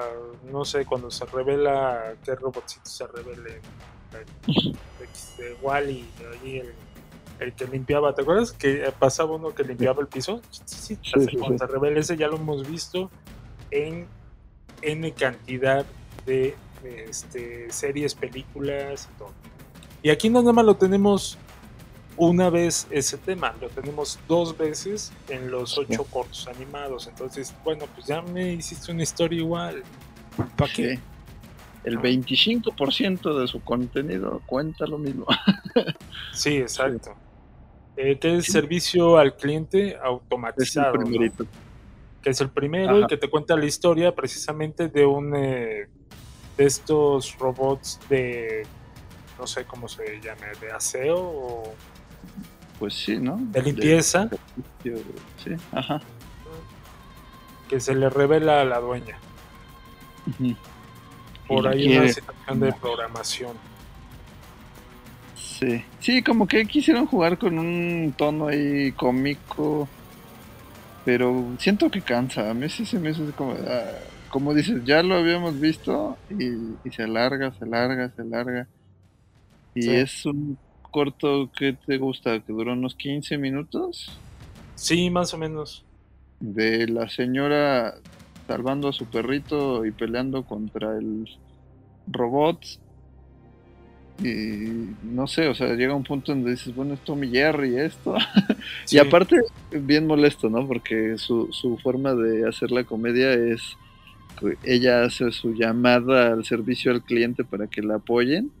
[0.50, 3.60] no sé, cuando se revela qué robotcito se revele
[4.14, 4.72] el-
[5.36, 6.08] de Wally,
[6.42, 6.72] ahí el,
[7.40, 8.52] el que limpiaba, ¿te acuerdas?
[8.52, 10.40] Que pasaba uno que limpiaba el piso.
[10.50, 13.10] Sí, sí, Sí, cuando se revela ese ya lo hemos visto
[13.70, 14.06] en
[14.80, 15.84] N cantidad
[16.24, 19.32] de este, series, películas y todo.
[20.02, 21.36] Y aquí nada más lo tenemos
[22.16, 27.06] una vez ese tema, lo tenemos dos veces en los ocho cortos animados.
[27.06, 29.82] Entonces, bueno, pues ya me hiciste una historia igual.
[30.56, 30.96] ¿Para qué?
[30.96, 31.02] Sí.
[31.84, 35.26] El 25% de su contenido cuenta lo mismo.
[36.34, 37.14] Sí, exacto.
[37.94, 41.04] Eh, que es servicio al cliente Es el automatizado, ¿no?
[41.04, 41.46] primerito.
[42.22, 45.88] que es el primero y que te cuenta la historia precisamente de un eh,
[46.56, 48.66] de estos robots de
[49.38, 51.74] no sé cómo se llame, de aseo o
[52.78, 53.36] Pues sí, ¿no?
[53.40, 54.28] de limpieza
[54.82, 55.02] De-
[55.44, 56.00] Sí, ajá.
[57.68, 59.18] que se le revela a la dueña.
[61.48, 63.56] Por ahí quiere- una situación de programación.
[65.36, 65.84] Sí.
[66.00, 69.88] sí, como que quisieron jugar con un tono ahí cómico,
[71.04, 72.50] pero siento que cansa.
[72.50, 73.82] A mí sí se me hace como, ah,
[74.28, 76.46] como dices, ya lo habíamos visto y,
[76.84, 78.66] y se alarga, se alarga, se alarga.
[79.74, 79.90] Y Sí.
[79.94, 80.58] es un
[80.92, 84.20] corto que te gusta, que duró unos 15 minutos,
[84.76, 85.84] Sí, más o menos.
[86.40, 87.94] de la señora
[88.48, 91.28] salvando a su perrito y peleando contra el
[92.06, 92.60] robot.
[94.18, 98.16] Y no sé, o sea, llega un punto donde dices, bueno, es Tommy Jerry esto.
[98.84, 98.96] Sí.
[98.96, 99.36] Y aparte,
[99.70, 100.66] bien molesto, ¿no?
[100.68, 103.78] Porque su, su forma de hacer la comedia es
[104.38, 108.52] que ella hace su llamada al servicio al cliente para que la apoyen.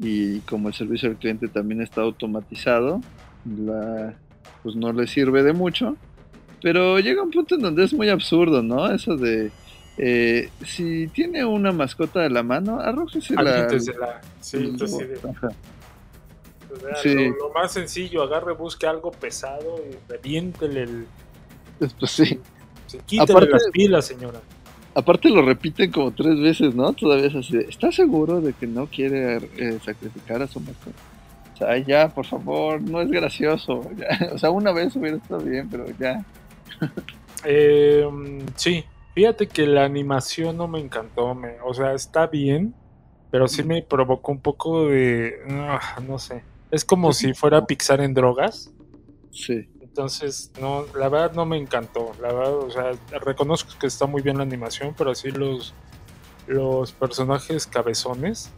[0.00, 3.00] Y como el servicio al cliente también está automatizado,
[3.44, 4.14] la,
[4.62, 5.96] pues no le sirve de mucho.
[6.62, 8.90] Pero llega un punto en donde es muy absurdo, ¿no?
[8.92, 9.50] Eso de,
[9.98, 13.68] eh, si tiene una mascota a la mano, arrójese la...
[14.40, 15.18] Sí, entonces, sí, de-
[17.02, 17.14] Sí.
[17.14, 21.06] lo, lo más sencillo, agarre, busque algo pesado y reviéntele el.
[21.98, 22.38] Pues sí.
[22.86, 24.40] sí, Aparte- las pilas, señora.
[24.94, 26.92] Aparte lo repiten como tres veces, ¿no?
[26.92, 27.56] Todavía es así.
[27.56, 30.98] ¿Estás seguro de que no quiere eh, sacrificar a su mascota?
[31.54, 33.88] O sea, ya, por favor, no es gracioso.
[33.96, 34.32] ya.
[34.32, 36.24] O sea, una vez hubiera estado bien, pero ya.
[37.44, 38.06] Eh,
[38.56, 42.74] sí, fíjate que la animación no me encantó, me, o sea, está bien,
[43.30, 48.00] pero sí me provocó un poco de, ah, no sé, es como si fuera Pixar
[48.02, 48.70] en drogas,
[49.30, 49.68] Sí.
[50.00, 54.22] Entonces, no, la verdad no me encantó, la verdad, o sea, reconozco que está muy
[54.22, 55.74] bien la animación, pero así los,
[56.46, 58.50] los personajes cabezones,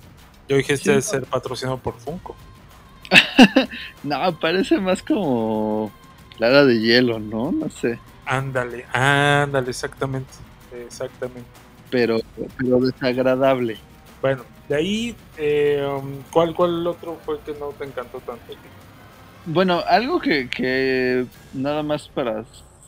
[0.48, 1.10] yo dije, este Sí, debe no.
[1.10, 2.36] ser patrocinado por Funko.
[4.04, 5.90] No, parece más como
[6.38, 7.50] la hada de hielo, ¿no?
[7.50, 7.98] No sé.
[8.24, 10.32] Ándale, ándale, exactamente,
[10.86, 11.50] exactamente.
[11.90, 12.18] Pero,
[12.56, 13.78] pero desagradable.
[14.20, 18.54] Bueno, de ahí, eh, um, ¿cuál, ¿cuál otro fue que no te encantó tanto?
[19.44, 22.44] Bueno, algo que, que nada más para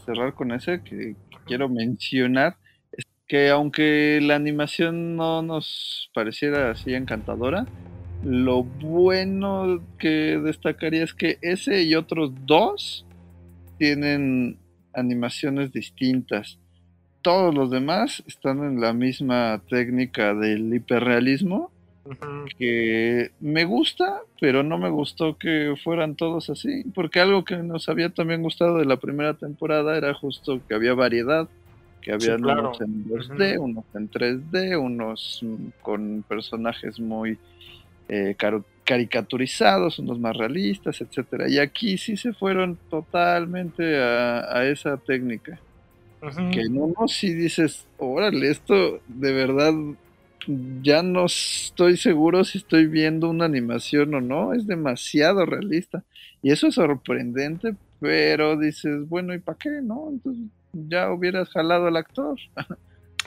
[0.07, 2.57] cerrar con ese que quiero mencionar
[2.93, 7.67] es que aunque la animación no nos pareciera así encantadora,
[8.23, 13.05] lo bueno que destacaría es que ese y otros dos
[13.79, 14.57] tienen
[14.93, 16.61] animaciones distintas.
[17.21, 21.74] Todos los demás están en la misma técnica del hiperrealismo
[22.59, 27.89] Que me gusta, pero no me gustó que fueran todos así, porque algo que nos
[27.89, 31.49] había también gustado de la primera temporada era justo que había variedad,
[32.03, 32.61] que había claro.
[32.61, 37.39] unos en 2D, unos en 3D, unos mm, con personajes muy
[38.09, 38.37] eh,
[38.85, 41.49] caricaturizados, unos más realistas, etcétera.
[41.49, 45.59] Y aquí sí se fueron totalmente a, a esa técnica.
[46.53, 49.75] Que en uno sí dices, órale, esto de verdad
[50.83, 56.05] ya no estoy seguro si estoy viendo una animación o no, es demasiado realista.
[56.43, 59.81] Y eso es sorprendente, pero dices, bueno, ¿y para qué?
[59.83, 60.09] ¿No?
[60.11, 62.39] Entonces ya hubieras jalado al actor.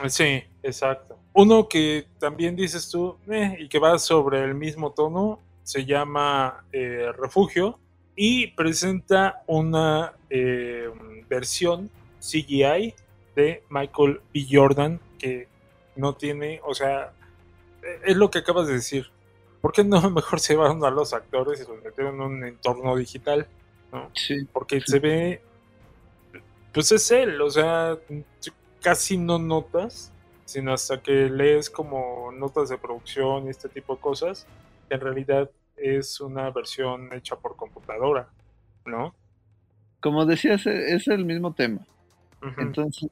[0.08, 1.18] Sí, exacto.
[1.32, 6.64] Uno que también dices tú, eh, y que va sobre el mismo tono, se llama
[6.72, 7.80] eh, Refugio
[8.14, 10.88] y presenta una eh,
[11.28, 12.94] versión CGI
[13.34, 14.46] de Michael B.
[14.50, 15.48] Jordan que
[15.98, 17.12] no tiene, o sea,
[17.82, 19.06] eh, es lo que acabas de decir.
[19.60, 22.96] ¿Por qué no mejor se llevaron a los actores y los metieron en un entorno
[22.96, 23.46] digital?
[23.92, 24.10] ¿no?
[24.14, 25.42] Sí, porque se ve,
[26.72, 27.98] pues es él, o sea,
[28.80, 30.12] casi no notas,
[30.44, 34.46] sino hasta que lees como notas de producción y este tipo de cosas,
[34.90, 38.28] en realidad es una versión hecha por computadora,
[38.84, 39.14] ¿no?
[40.00, 41.80] como decías, e- es el mismo tema.
[42.56, 43.10] Entonces,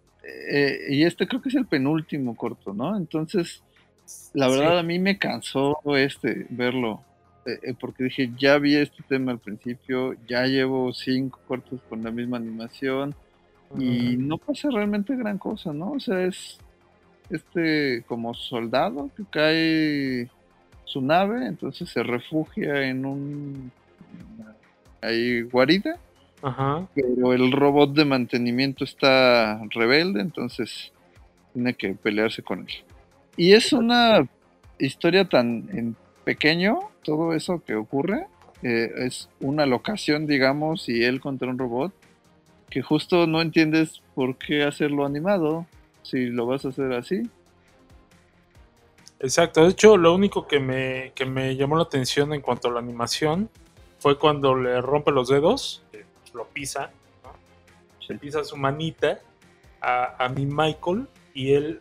[0.51, 2.97] eh, y este creo que es el penúltimo corto, ¿no?
[2.97, 3.63] Entonces,
[4.35, 4.79] la verdad Sí.
[4.79, 7.03] a mí me cansó este verlo,
[7.45, 12.03] eh, eh, porque dije, ya vi este tema al principio, ya llevo cinco cortos con
[12.03, 13.15] la misma animación
[13.79, 15.93] y no pasa realmente gran cosa, ¿no?
[15.93, 16.59] O sea, es
[17.31, 20.31] este como soldado que cae
[20.85, 23.73] su nave, entonces se refugia en un
[25.03, 25.99] ahí guarida
[26.43, 26.87] Ajá.
[26.95, 30.93] pero el robot de mantenimiento está rebelde, entonces
[31.53, 32.85] tiene que pelearse con él.
[33.37, 34.29] Y es una
[34.79, 38.27] historia tan en pequeño, todo eso que ocurre,
[38.63, 41.93] eh, es una locación, digamos, y él contra un robot,
[42.69, 45.67] que justo no entiendes por qué hacerlo animado,
[46.03, 47.23] si lo vas a hacer así.
[49.21, 52.73] Exacto, de hecho lo único que me, que me llamó la atención en cuanto a
[52.73, 53.49] la animación
[53.99, 55.83] fue cuando le rompe los dedos,
[56.37, 56.91] lo pisa,
[57.25, 57.33] ¿no?
[58.09, 59.21] le pisa su manita
[59.81, 61.81] a, a mi Michael y él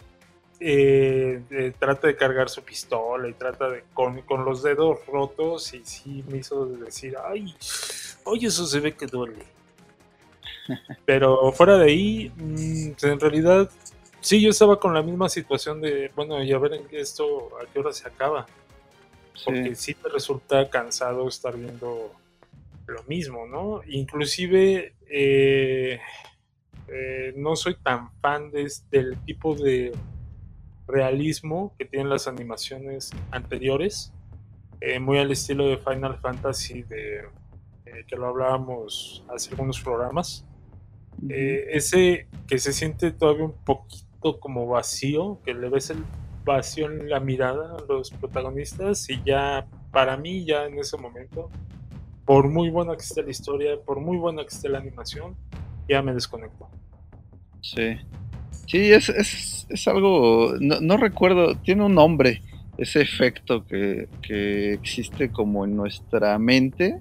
[0.60, 5.74] eh, eh, trata de cargar su pistola y trata de con, con los dedos rotos
[5.74, 7.54] y sí me hizo decir, ay,
[8.24, 9.44] oye, eso se ve que duele.
[11.06, 13.70] Pero fuera de ahí, mm, en realidad,
[14.22, 17.50] sí, yo estaba con la misma situación de, bueno, y a ver en qué esto,
[17.62, 18.46] a qué hora se acaba.
[19.44, 22.13] Porque Sí, sí me resulta cansado estar viendo
[22.88, 23.82] lo mismo, ¿no?
[23.88, 26.00] Inclusive eh,
[26.88, 29.91] eh, no soy tan fan de, del tipo de
[30.88, 34.13] realismo que tienen las animaciones anteriores,
[34.82, 37.26] eh, muy al estilo de Final Fantasy, de,
[38.08, 40.45] que lo hablábamos hace algunos programas.
[41.30, 46.04] Ese que se siente todavía un poquito como vacío, que le ves el
[46.43, 51.50] vacío en la mirada a los protagonistas y ya, para mí, ya en ese momento,
[52.26, 55.36] por muy buena que esté la historia, por muy buena que esté la animación,
[55.88, 56.68] ya me desconecto.
[57.62, 57.98] sí.
[58.68, 62.42] Sí, es, es, es algo, no, no recuerdo, tiene un nombre,
[62.78, 67.00] ese efecto que, que existe como en nuestra mente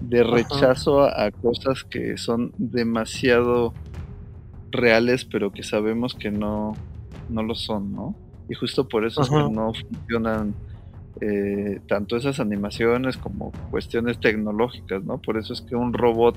[0.00, 3.72] de rechazo a, a cosas que son demasiado
[4.70, 6.74] reales, pero que sabemos que no,
[7.28, 8.14] no lo son, ¿no?
[8.48, 10.54] Y justo por eso es que no funcionan
[11.20, 15.18] eh, tanto esas animaciones como cuestiones tecnológicas, ¿no?
[15.18, 16.36] Por eso es que un robot,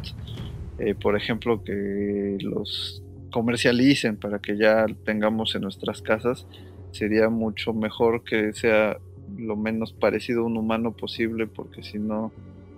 [0.77, 6.47] eh, por ejemplo, que los comercialicen para que ya tengamos en nuestras casas,
[6.91, 8.97] sería mucho mejor que sea
[9.37, 12.31] lo menos parecido a un humano posible, porque si no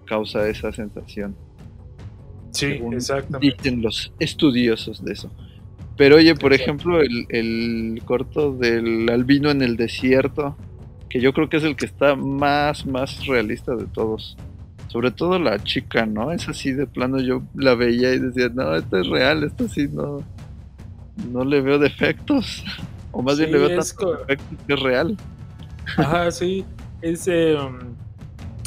[0.05, 1.35] causa esa sensación.
[2.49, 3.57] Sí, según exactamente.
[3.57, 5.31] Dicen los estudiosos de eso.
[5.97, 10.57] Pero oye, por ejemplo, el, el corto del albino en el desierto,
[11.11, 14.37] que yo creo que es el que está más, más realista de todos.
[14.87, 16.31] Sobre todo la chica, ¿no?
[16.31, 19.89] Es así de plano, yo la veía y decía, no, esto es real, esto sí
[19.91, 20.23] no,
[21.29, 22.63] no le veo defectos.
[23.13, 25.17] O más bien le veo es tantos defectos que es real.
[25.97, 26.63] Ajá, sí.
[27.01, 27.57] Es eh,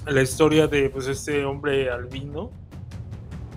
[0.07, 2.51] la historia de pues este hombre albino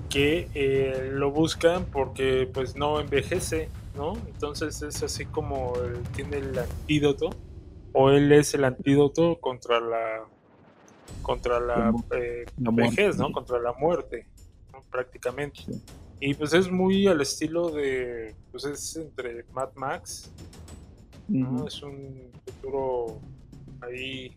[0.10, 4.14] que eh, lo buscan porque pues no envejece, ¿no?
[4.28, 5.74] Entonces es así como
[6.16, 7.32] tiene el antídoto
[7.98, 10.26] o él es el antídoto contra la
[11.22, 13.32] contra la, eh, la vejez, ¿no?
[13.32, 14.28] Contra la muerte,
[14.72, 14.82] ¿no?
[14.90, 15.62] prácticamente.
[15.66, 15.84] Sí.
[16.20, 20.32] Y pues es muy al estilo de pues es entre Mad Max
[21.28, 21.68] ¿no?
[21.68, 23.20] Es un futuro
[23.82, 24.32] ahí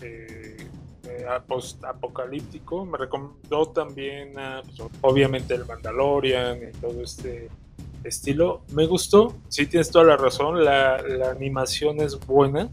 [0.00, 0.56] eh,
[1.04, 2.84] eh, post-apocalíptico.
[2.84, 7.48] Me recomendó también, a, pues, obviamente, el Mandalorian y todo este
[8.04, 8.62] estilo.
[8.72, 12.70] Me gustó, sí tienes toda la razón, la, la animación es buena.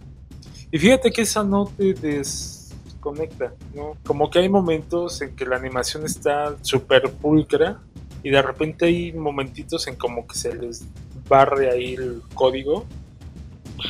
[0.75, 3.95] Y fíjate que esa no te desconecta, ¿no?
[4.05, 7.79] Como que hay momentos en que la animación está súper pulcra
[8.21, 10.85] y de repente hay momentitos en como que se les
[11.29, 12.85] barre ahí el código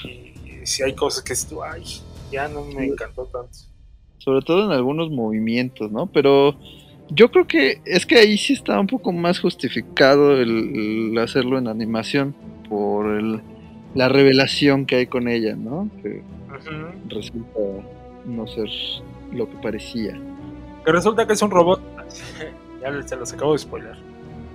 [0.04, 1.34] y si hay cosas que
[1.74, 1.86] ay,
[2.32, 3.58] ya no me encantó tanto.
[4.20, 6.06] Sobre todo en algunos movimientos, ¿no?
[6.06, 6.56] Pero
[7.10, 11.58] yo creo que es que ahí sí está un poco más justificado el, el hacerlo
[11.58, 12.36] en animación
[12.70, 13.42] por el,
[13.96, 15.90] la revelación que hay con ella, ¿no?
[16.04, 16.22] Que
[17.10, 17.60] resulta
[18.26, 18.70] no ser
[19.34, 20.20] lo que parecía.
[20.86, 21.82] Que resulta que es un robot.
[22.82, 23.96] ya se los acabo de spoiler.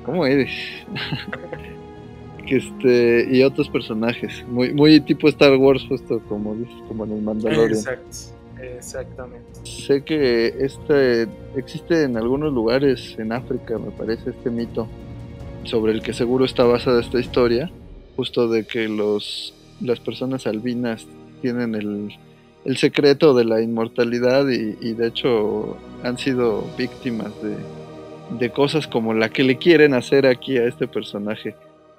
[0.05, 0.51] ¿Cómo eres?
[2.47, 7.12] que este y otros personajes, muy muy tipo Star Wars justo como dices, como en
[7.12, 7.72] el Mandalorian.
[7.72, 8.16] Exacto,
[8.61, 9.47] exactamente.
[9.64, 14.88] Sé que este existe en algunos lugares en África, me parece este mito
[15.64, 17.70] sobre el que seguro está basada esta historia,
[18.20, 21.06] justo de que los las personas albinas
[21.40, 22.14] tienen el,
[22.66, 27.56] el secreto de la inmortalidad y, y de hecho han sido víctimas de,
[28.38, 31.54] de cosas como la que le quieren hacer aquí a este personaje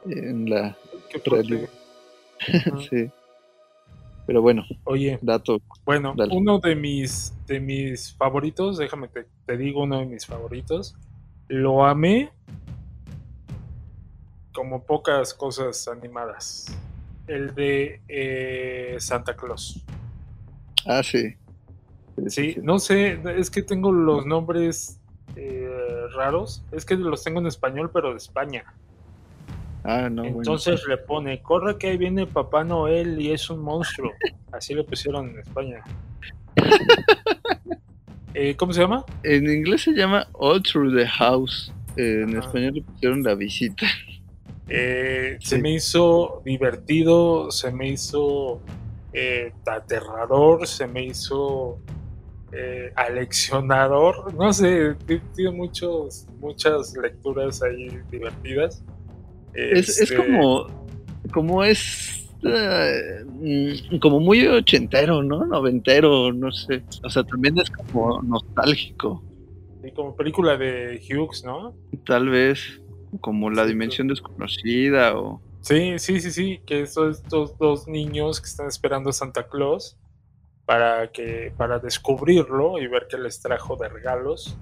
[0.05, 0.77] en la
[1.25, 1.69] Realidad.
[2.89, 3.09] sí.
[4.27, 5.59] Pero bueno, Oye, dato.
[5.83, 6.35] bueno, Dale.
[6.35, 10.93] uno de mis de mis favoritos, déjame te, te digo uno de mis favoritos.
[11.47, 12.29] Lo amé
[14.53, 16.67] como pocas cosas animadas.
[17.27, 19.83] El de eh, Santa Claus.
[20.85, 21.35] Ah, sí.
[22.27, 24.99] Sí, no sé, es que tengo los nombres
[25.35, 25.69] eh,
[26.13, 26.63] raros.
[26.71, 28.65] Es que los tengo en español, pero de España.
[29.83, 30.37] Ah, no, bueno.
[30.37, 34.11] Entonces le pone, corre que ahí viene Papá Noel y es un monstruo.
[34.51, 35.83] Así le pusieron en España.
[38.33, 39.05] Eh, ¿Cómo se llama?
[39.23, 41.73] En inglés se llama All Through the House.
[41.97, 43.85] Eh, en español le pusieron la visita.
[44.73, 48.61] Eh, Se me hizo divertido, se me hizo
[49.13, 51.77] eh, aterrador, se me hizo
[52.53, 54.33] eh, aleccionador.
[54.33, 58.81] No sé, ti- tiene muchos, muchas lecturas ahí divertidas.
[59.53, 60.67] Es, es Este, como,
[61.33, 65.45] como es, eh, mm, como muy ochentero, ¿no?
[65.45, 66.83] Noventero, no sé.
[67.03, 69.25] O sea, también es como nostálgico,
[69.83, 71.75] sí, como película de Hughes, ¿no?
[72.05, 72.80] tal vez,
[73.19, 75.41] como la dimensión desconocida o...
[75.61, 79.97] Sí, sí, sí, sí, que son estos dos niños que están esperando a Santa Claus
[80.65, 84.57] para que para descubrirlo y ver qué les trajo de regalos,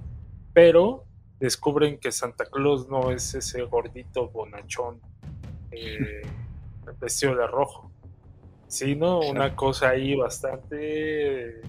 [0.54, 1.06] pero
[1.40, 5.00] descubren que Santa Claus no es ese gordito bonachón
[5.72, 6.22] eh,
[7.00, 7.92] vestido de rojo,
[8.68, 11.62] sino una cosa ahí bastante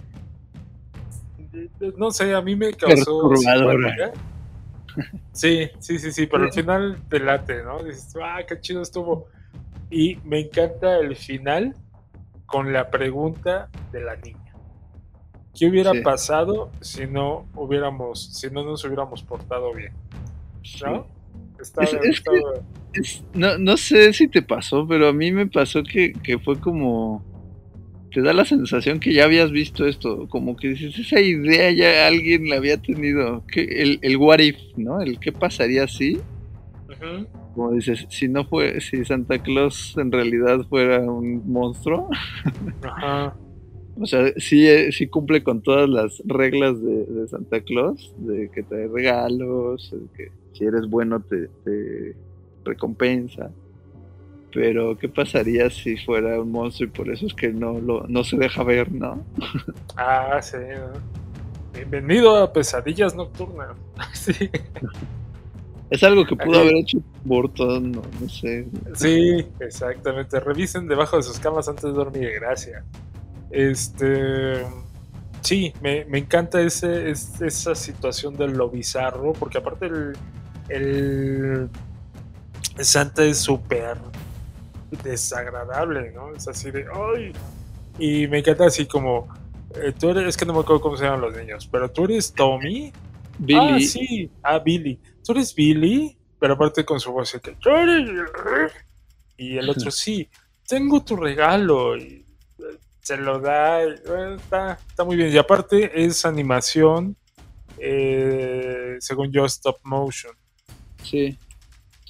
[1.96, 4.12] no sé, a mí me causó Perturbadora.
[5.32, 7.82] Sí, sí, sí, sí, pero al final te late, ¿no?
[7.82, 9.26] Dices, ah, qué chido estuvo.
[9.90, 11.74] Y me encanta el final
[12.46, 14.38] con la pregunta de la niña.
[15.58, 16.00] ¿Qué hubiera Sí.
[16.02, 19.92] pasado si no hubiéramos, si no nos hubiéramos portado bien?
[20.84, 21.06] ¿No?
[21.60, 22.32] Está, Es- es está-
[22.92, 26.58] Es- no, no sé si te pasó, pero a mí me pasó que, que fue
[26.58, 27.22] como...
[28.12, 32.08] Te da la sensación que ya habías visto esto, como que dices, esa idea ya
[32.08, 35.00] alguien la había tenido, que el, el what if, ¿no?
[35.00, 36.18] El qué pasaría si,
[37.54, 42.08] como dices, si no fue, si Santa Claus en realidad fuera un monstruo,
[42.82, 43.36] Ajá.
[43.96, 48.50] o sea, sí, eh, sí cumple con todas las reglas de, de Santa Claus, de
[48.50, 52.16] que trae regalos, de que si eres bueno te, te
[52.64, 53.50] recompensa.
[54.52, 58.24] Pero, ¿qué pasaría si fuera un monstruo y por eso es que no, lo, no
[58.24, 59.24] se deja ver, ¿no?
[59.96, 60.56] Ah, sí.
[60.56, 61.00] ¿no?
[61.72, 63.76] Bienvenido a Pesadillas Nocturnas.
[64.12, 64.50] Sí.
[65.88, 68.66] Es algo que pudo haber hecho Burton, no, no sé.
[68.94, 70.38] Sí, exactamente.
[70.38, 72.84] Revisen debajo de sus camas antes de dormir, gracias.
[73.50, 74.64] Este.
[75.40, 80.12] Sí, me, me encanta ese, es- esa situación de lo bizarro, porque aparte el,
[80.68, 81.68] el
[82.78, 83.96] Santa es súper
[84.90, 86.34] desagradable, ¿no?
[86.34, 87.32] Es así de, ¡ay!
[87.98, 89.28] Y me encanta así como,
[89.74, 92.04] eh, tú eres, es que no me acuerdo cómo se llaman los niños, pero tú
[92.04, 92.92] eres Tommy,
[93.38, 94.30] Billy, Ah, sí.
[94.42, 94.98] Ah, Billy.
[95.24, 96.16] ¿Tú eres Billy?
[96.38, 98.72] Pero aparte con su voz que "Tú eres-".
[99.36, 100.28] Y el otro, sí,
[100.66, 101.96] tengo tu regalo.
[101.96, 102.24] Y
[102.58, 103.82] eh, se lo da.
[103.84, 105.30] y, eh, Está, está muy bien.
[105.32, 107.16] Y aparte es animación,
[107.78, 110.34] eh, según yo, stop motion.
[111.02, 111.38] sí,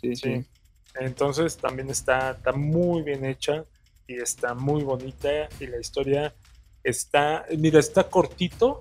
[0.00, 0.34] sí, sí.
[0.42, 0.46] Sí.
[0.94, 3.64] Entonces también está, está muy bien hecha
[4.06, 6.34] y está muy bonita y la historia
[6.82, 8.80] está, mira, está cortito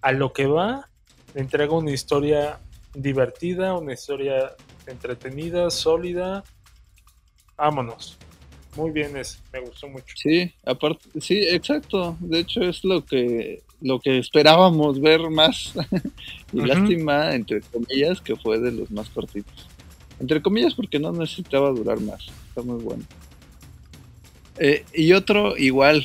[0.00, 0.88] a lo que va,
[1.34, 2.60] entrega una historia
[2.94, 4.54] divertida, una historia
[4.86, 6.44] entretenida, sólida
[7.58, 8.16] vámonos.
[8.76, 10.14] Muy bien ese, me gustó mucho.
[10.14, 12.16] Sí, aparte, sí, exacto.
[12.20, 15.72] De hecho es lo que lo que esperábamos ver más.
[16.52, 16.66] y Ujú.
[16.66, 19.68] lástima, entre comillas, que fue de los más cortitos.
[20.20, 22.26] Entre comillas, porque no necesitaba durar más.
[22.48, 23.04] Está muy bueno.
[24.58, 26.04] Eh, y otro, igual,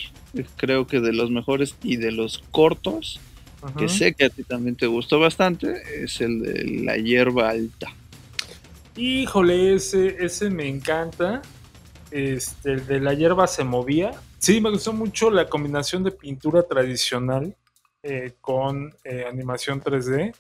[0.58, 3.20] creo que de los mejores y de los cortos,
[3.78, 7.94] que sé que a ti también te gustó bastante, es el de la hierba alta.
[8.96, 11.42] Híjole, ese, ese me encanta.
[12.12, 14.12] Este, el de la hierba se movía.
[14.38, 17.56] Sí, me gustó mucho la combinación de pintura tradicional
[18.04, 20.36] eh, con eh, animación 3D.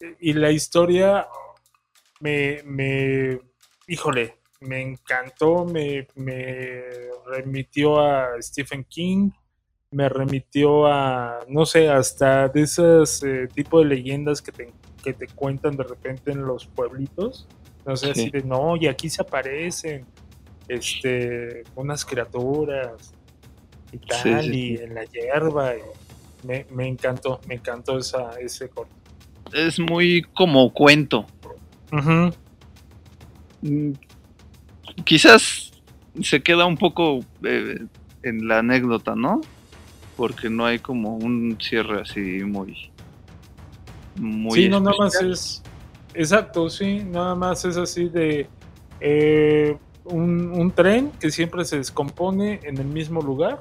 [0.00, 1.26] Eh, Y la historia
[2.20, 3.38] me, me,
[3.86, 6.82] híjole, me encantó, me, me
[7.26, 9.30] remitió a Stephen King,
[9.90, 15.12] me remitió a, no sé, hasta de esas eh, tipo de leyendas que te, que
[15.12, 17.46] te cuentan de repente en los pueblitos.
[17.84, 18.22] No sé, Sí.
[18.22, 20.04] así de, no, y aquí se aparecen
[20.68, 23.14] este, unas criaturas
[23.92, 24.82] y tal, Sí, sí, y sí.
[24.82, 25.76] en la hierba.
[25.76, 25.80] y
[26.46, 28.92] me, me encantó, me encantó esa, ese corto.
[29.52, 31.26] Es muy como cuento.
[31.92, 32.30] Mm,
[35.04, 35.72] Quizás
[36.22, 37.84] se queda un poco eh,
[38.22, 39.40] en la anécdota, ¿no?
[40.16, 42.90] Porque no hay como un cierre así muy.
[44.16, 45.62] Muy sí, no, nada más es.
[46.14, 48.48] Exacto, sí, nada más es así de.
[49.00, 53.60] eh, un, un tren que siempre se descompone en el mismo lugar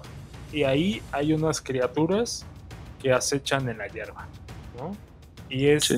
[0.53, 2.45] y ahí hay unas criaturas
[3.01, 4.28] que acechan en la hierba,
[4.78, 4.95] ¿no?
[5.49, 5.95] Y es, Sí.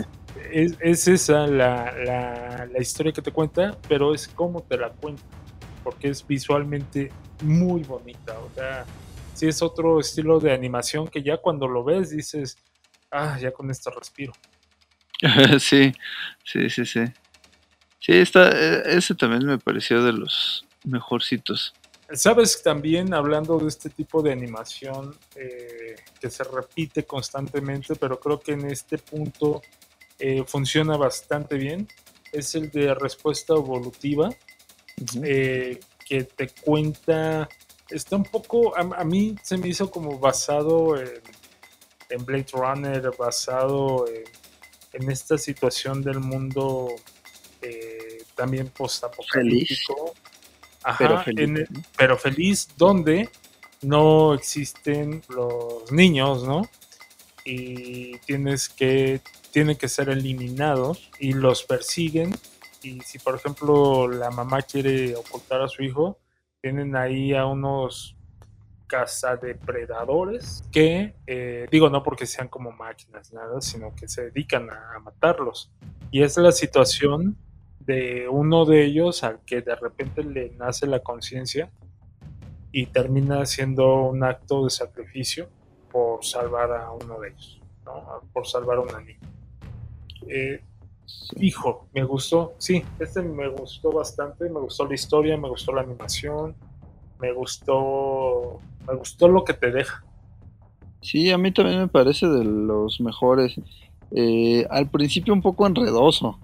[0.52, 4.90] Es, es esa la, la, la historia que te cuenta, pero es cómo te la
[4.90, 5.24] cuenta,
[5.84, 7.12] porque es visualmente
[7.44, 8.86] muy bonita, o sea,
[9.34, 12.58] sí es otro estilo de animación que ya cuando lo ves dices,
[13.12, 14.34] ah, ya con esto respiro.
[15.60, 15.92] sí,
[16.44, 17.02] sí, sí, sí.
[18.00, 21.74] Sí, está, eh, ese también me pareció de los mejorcitos.
[22.14, 28.40] Sabes, también hablando de este tipo de animación eh, que se repite constantemente, pero creo
[28.40, 29.62] que en este punto
[30.20, 31.88] eh, funciona bastante bien,
[32.32, 34.30] es el de respuesta evolutiva,
[35.24, 37.48] eh, que te cuenta,
[37.90, 41.22] está un poco, a, a mí se me hizo como basado en,
[42.10, 44.24] en Blade Runner, basado en,
[44.94, 46.88] en esta situación del mundo
[47.62, 50.14] eh, también postapocalíptico.
[50.98, 51.82] Pero feliz, en el- ¿no?
[51.98, 53.30] pero feliz donde
[53.82, 56.62] no existen los niños, ¿no?
[57.50, 59.22] Y tienes que,
[59.52, 62.36] tienen que ser eliminados y los persiguen.
[62.84, 66.20] Y si, por ejemplo, la mamá quiere ocultar a su hijo,
[66.62, 68.18] tienen ahí a unos
[68.88, 74.96] cazadepredadores que, eh, digo, no porque sean como máquinas, nada, sino que se dedican a,
[74.96, 75.72] a matarlos.
[76.12, 77.38] Y es la situación
[77.80, 81.72] de uno de ellos al que de repente le nace la conciencia
[82.74, 85.50] y termina haciendo un acto de sacrificio
[85.92, 88.04] por salvar a uno de ellos, ¿no?
[88.34, 89.20] por salvar a una niña.
[90.30, 90.62] Eh,
[91.38, 95.82] hijo, me gustó, sí, este me gustó bastante, me gustó la historia, me gustó la
[95.82, 96.56] animación,
[97.20, 100.04] me gustó, me gustó lo que te deja.
[101.02, 103.56] Sí, a mí también me parece de los mejores.
[104.12, 106.42] Eh, al principio un poco enredoso,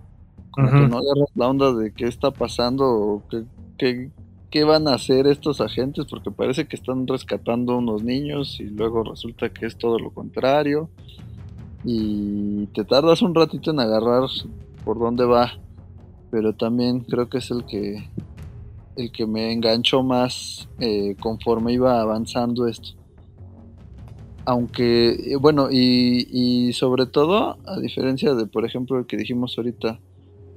[0.52, 3.44] como que no agarras la onda de qué está pasando o qué,
[3.78, 4.12] qué-
[4.54, 9.04] qué van a hacer estos agentes, porque parece que están rescatando unos niños y luego
[9.04, 10.92] resulta que es todo lo contrario.
[11.84, 14.30] Y te tardas un ratito en agarrar
[14.86, 15.54] por dónde va,
[16.30, 18.08] pero también creo que es el que
[18.96, 22.90] el que me enganchó más eh, conforme iba avanzando esto.
[24.46, 29.58] Aunque, eh, bueno, y, y sobre todo, a diferencia de, por ejemplo, el que dijimos
[29.58, 30.00] ahorita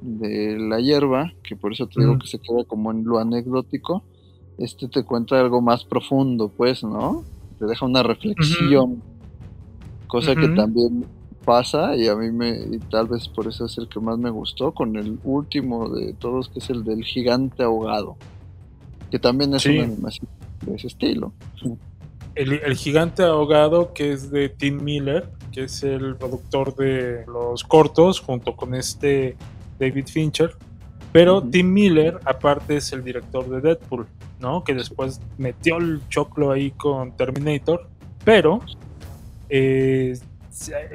[0.00, 4.02] de la hierba, que por eso te digo que se queda como en lo anecdótico,
[4.58, 7.24] este te cuenta algo más profundo, pues, ¿no?
[7.58, 9.02] Te deja una reflexión,
[10.06, 11.04] cosa que también
[11.44, 14.30] pasa y a mí me, y tal vez por eso es el que más me
[14.30, 18.16] gustó, con el último de todos, que es el del gigante ahogado,
[19.10, 19.76] que también es Sí.
[19.76, 20.28] una animación
[20.66, 21.32] de ese estilo.
[22.34, 27.64] El, el gigante ahogado, que es de Tim Miller, que es el productor de los
[27.64, 29.36] cortos, junto con este
[29.78, 30.54] David Fincher.
[31.12, 31.42] Pero.
[31.42, 34.06] Tim Miller, aparte, es el director de Deadpool,
[34.38, 34.64] ¿no?
[34.64, 37.88] Que después metió el choclo ahí con Terminator.
[38.24, 38.60] Pero
[39.48, 40.18] eh,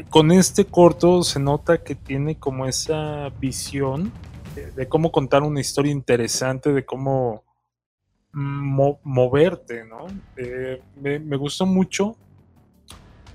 [0.09, 4.11] con este corto se nota que tiene como esa visión
[4.55, 7.43] de, de cómo contar una historia interesante, de cómo
[8.33, 10.07] mo- moverte, ¿no?
[10.35, 12.15] Eh, me, me gustó mucho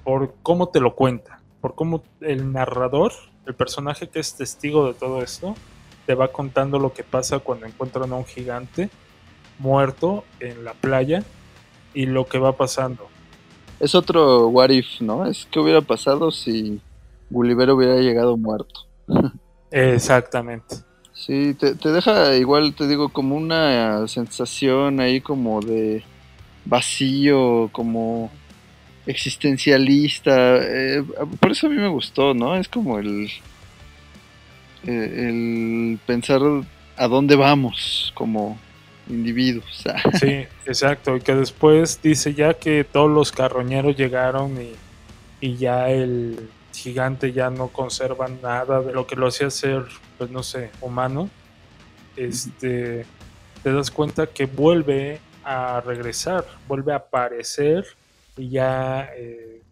[0.05, 3.13] por cómo te lo cuenta, por cómo el narrador,
[3.47, 5.55] el personaje que es testigo de todo esto,
[6.07, 8.91] te va contando lo que pasa cuando encuentran a un gigante
[9.59, 11.23] muerto en la playa
[11.95, 13.09] y lo que va pasando.
[13.81, 15.27] Es otro what if, ¿no?
[15.27, 16.81] Es que hubiera pasado si
[17.31, 18.87] Gulliver hubiera llegado muerto.
[19.71, 20.77] Exactamente.
[21.13, 26.05] Sí, te, te deja igual, te digo, como una sensación ahí como de
[26.65, 28.31] vacío, como
[29.07, 30.59] existencialista.
[30.59, 31.05] eh,
[31.41, 32.57] por eso a mí me gustó, ¿no?
[32.57, 33.31] Es como el,
[34.87, 36.41] eh, el pensar
[36.97, 38.59] a dónde vamos como
[39.09, 39.85] individuos.
[40.21, 41.17] Sí, exacto.
[41.17, 44.73] Y que después dice ya que todos los carroñeros llegaron y,
[45.41, 49.85] y ya el gigante ya no conserva nada de lo que lo hacía ser,
[50.19, 51.31] pues no sé, humano.
[52.17, 53.05] Este,
[53.63, 57.85] te das cuenta que vuelve a regresar, vuelve a aparecer
[58.37, 59.63] y ya eh,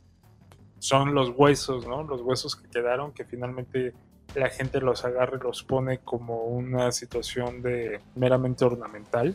[0.78, 2.02] son los huesos, ¿no?
[2.02, 3.92] Los huesos que quedaron que finalmente
[4.34, 9.34] la gente los agarra y los pone como una situación de meramente ornamental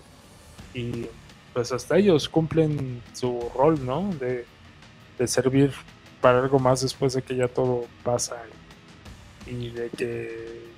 [0.74, 1.06] y
[1.54, 4.14] pues hasta ellos cumplen su rol, ¿no?
[4.20, 4.46] De,
[5.18, 5.74] de servir
[6.22, 8.42] para algo más después de que ya todo pasa
[9.46, 10.70] y, de que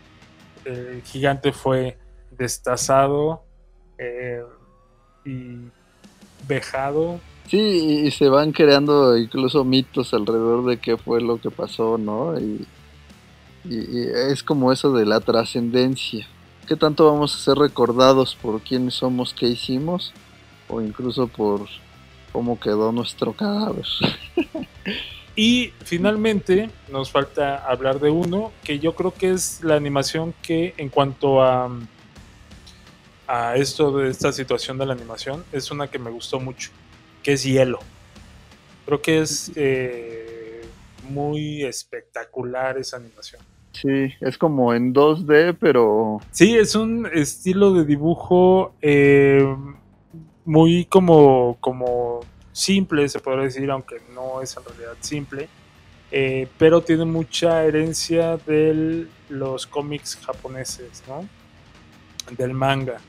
[0.65, 1.97] el gigante fue
[2.31, 3.43] destazado
[3.97, 4.43] eh,
[5.25, 5.57] y
[6.47, 7.19] vejado.
[7.47, 12.39] Sí, y se van creando incluso mitos alrededor de qué fue lo que pasó, ¿no?
[12.39, 12.65] Y,
[13.63, 16.27] es como eso de la trascendencia.
[16.67, 20.13] ¿Qué tanto vamos a ser recordados por quiénes somos, qué hicimos?
[20.67, 21.67] O incluso por
[22.31, 23.85] cómo quedó nuestro cadáver.
[25.35, 30.73] Y finalmente nos falta hablar de uno que yo creo que es la animación que
[30.77, 31.69] en cuanto a,
[33.27, 36.71] a esto de esta situación de la animación es una que me gustó mucho,
[37.23, 37.79] que es Hielo.
[38.85, 40.61] Creo que es eh,
[41.09, 43.41] muy espectacular esa animación.
[43.73, 49.55] Sí, es como en 2D, pero Sí, es un estilo de dibujo eh,
[50.43, 52.19] muy como, como
[52.51, 55.47] simple, se podría decir, aunque no es en realidad simple,
[56.11, 61.27] eh, pero tiene mucha herencia de los cómics japoneses, ¿no?
[62.35, 62.99] Del manga.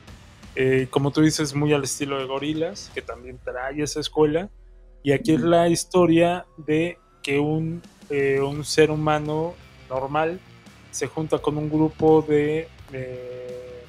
[0.55, 4.49] Eh, como tú dices, muy al estilo de Gorilas, que también trae esa escuela.
[5.01, 9.55] Y aquí es la historia de que un, eh, un ser humano
[9.89, 10.39] normal
[10.91, 13.83] se junta con un grupo de eh,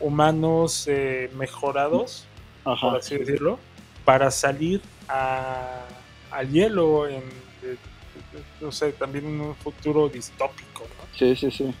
[0.00, 2.26] humanos eh, mejorados,
[2.62, 3.58] por ajá, así decirlo,
[4.04, 5.86] para salir a-
[6.30, 7.22] al hielo en,
[7.62, 7.78] de-
[8.60, 11.16] no sé, también en un futuro distópico, ¿no?
[11.18, 11.74] sí, sí, sí.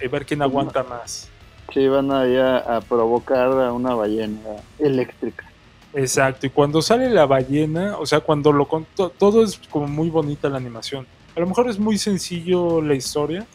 [0.00, 1.30] Y ver quién aguanta más.
[1.72, 4.38] Sí, van ahí a, provocar a una ballena
[4.78, 5.50] eléctrica.
[5.94, 9.86] Exacto, y cuando sale la ballena, o sea, cuando lo con- to- todo es como
[9.86, 11.06] muy bonita la animación.
[11.36, 13.46] A lo mejor es muy sencillo la historia,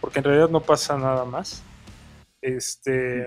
[0.00, 1.62] porque en realidad no pasa nada más.
[2.40, 3.26] Este,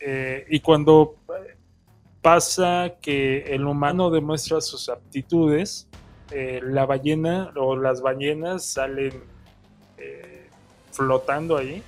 [0.00, 1.56] eh, y cuando eh,
[2.20, 5.86] pasa que el humano demuestra sus aptitudes,
[6.30, 9.22] eh, la ballena o las ballenas salen
[9.98, 10.48] eh,
[10.92, 11.82] flotando ahí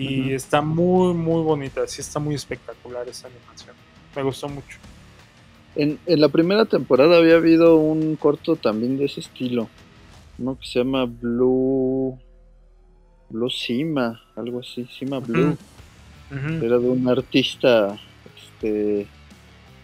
[0.00, 1.86] y está muy, muy bonita.
[1.86, 3.74] Sí, está muy espectacular esa animación.
[4.14, 4.78] Me gustó mucho.
[5.74, 9.68] En, en la primera temporada había habido un corto también de ese estilo,
[10.38, 12.18] uno que se llama Blue
[13.30, 15.56] Blue Sima, algo así, Sima Blue.
[16.30, 17.98] Era de un artista
[18.36, 19.06] este,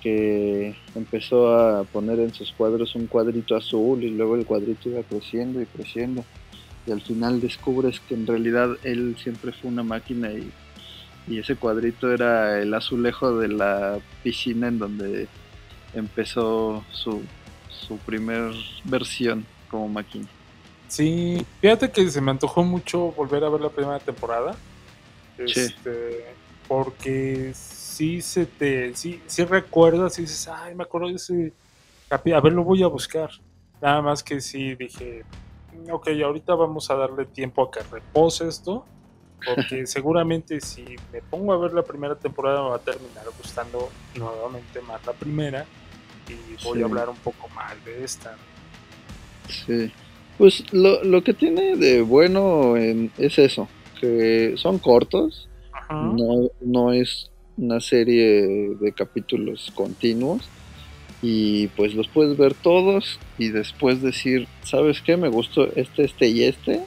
[0.03, 5.03] que empezó a poner en sus cuadros un cuadrito azul y luego el cuadrito iba
[5.03, 6.23] creciendo y creciendo.
[6.87, 10.51] Y al final descubres que en realidad él siempre fue una máquina y,
[11.27, 15.29] y ese cuadrito era el azulejo de la piscina en donde
[15.95, 17.23] empezó su,
[17.69, 18.53] su primer
[18.85, 20.27] versión como máquina.
[20.89, 24.55] Sí, fíjate que se me antojó mucho volver a ver la primera temporada.
[25.47, 25.61] Sí.
[25.61, 26.27] Este,
[26.69, 31.53] porque sí se te, sí, sí recuerdas y dices, ay, me acuerdo de ese
[32.11, 33.31] a ver, lo voy a buscar.
[33.81, 35.25] Nada más que sí dije,
[35.91, 38.85] ok, ahorita vamos a darle tiempo a que repose esto,
[39.45, 43.91] porque seguramente si me pongo a ver la primera temporada me va a terminar gustando
[44.17, 45.67] nuevamente más la primera
[46.29, 46.83] y voy Sí.
[46.83, 48.37] a hablar un poco más de esta.
[49.49, 49.93] Sí.
[50.39, 53.69] Pues lo, lo que tiene de bueno en- es eso,
[54.01, 55.95] que son cortos, Ajá.
[55.95, 60.49] no, no es una serie de capítulos continuos
[61.23, 65.17] y pues los puedes ver todos y después decir, ¿sabes qué?
[65.17, 66.85] Me gustó este, este y este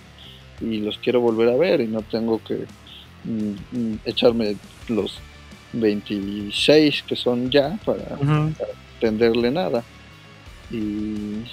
[0.61, 2.65] y los quiero volver a ver y no tengo que
[3.23, 4.55] mm, mm, echarme
[4.87, 5.19] los
[5.73, 8.03] 26 que son ya para
[8.95, 9.83] entenderle nada.
[10.69, 11.43] Y,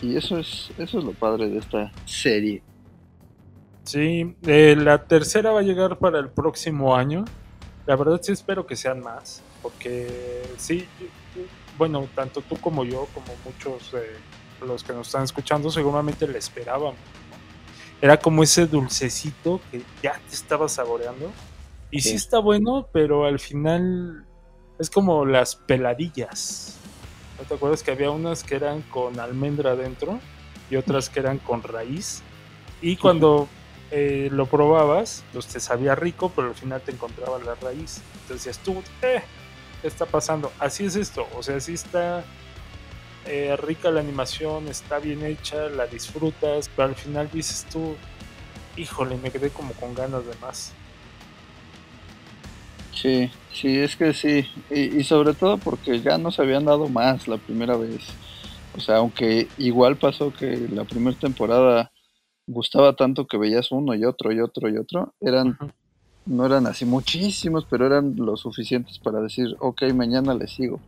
[0.00, 2.62] y eso es eso es lo padre de esta serie.
[3.84, 7.24] Sí, eh, la tercera va a llegar para el próximo año.
[7.86, 9.42] La verdad sí espero que sean más.
[9.60, 10.86] porque sí,
[11.82, 14.06] bueno, tanto tú como yo, como muchos de
[14.64, 16.94] los que nos están escuchando, seguramente le esperaban.
[18.00, 21.32] Era como ese dulcecito que ya te estaba saboreando.
[21.90, 22.14] Y sí, Sí.
[22.14, 24.24] está bueno, pero al final
[24.78, 26.76] es como las peladillas.
[27.40, 30.20] ¿No te acuerdas que había unas que eran con almendra adentro
[30.70, 32.22] y otras que eran con raíz?
[32.80, 33.48] Y cuando
[33.90, 38.00] eh, lo probabas, pues te sabía rico, pero al final te encontraba la raíz.
[38.22, 39.41] Entonces decías tú, eh, ¿qué
[39.88, 40.52] está pasando?
[40.58, 42.24] Así es esto, o sea, sí está
[43.26, 47.94] eh, rica la animación, está bien hecha, la disfrutas, pero al final dices tú,
[48.76, 50.72] híjole, me quedé como con ganas de más.
[52.94, 54.48] Sí, sí, es que sí.
[54.70, 58.02] Y, y sobre todo porque ya nos habían dado más la primera vez.
[58.76, 61.92] O sea, aunque igual pasó que la primera temporada
[62.46, 65.58] gustaba tanto que veías uno y otro y otro y otro, eran.
[66.26, 70.80] No eran así muchísimos, pero eran lo suficientes para decir, ok, mañana le sigo.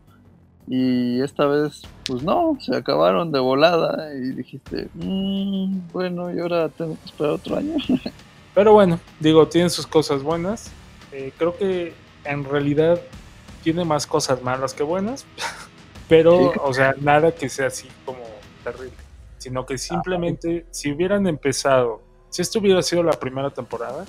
[0.66, 6.68] Y esta vez, pues no, se acabaron de volada y dijiste, "Mm, bueno, y ahora
[6.70, 7.74] tengo que esperar otro año.
[8.54, 10.70] Pero bueno, digo, tiene sus cosas buenas.
[11.12, 11.92] Eh, creo que
[12.24, 12.98] en realidad
[13.62, 15.26] tiene más cosas malas que buenas.
[16.08, 16.58] Pero, Sí.
[16.62, 18.20] o sea, nada que sea así como
[18.62, 18.92] terrible.
[19.38, 24.04] Sino que simplemente, si hubieran empezado, si esto hubiera sido la primera temporada,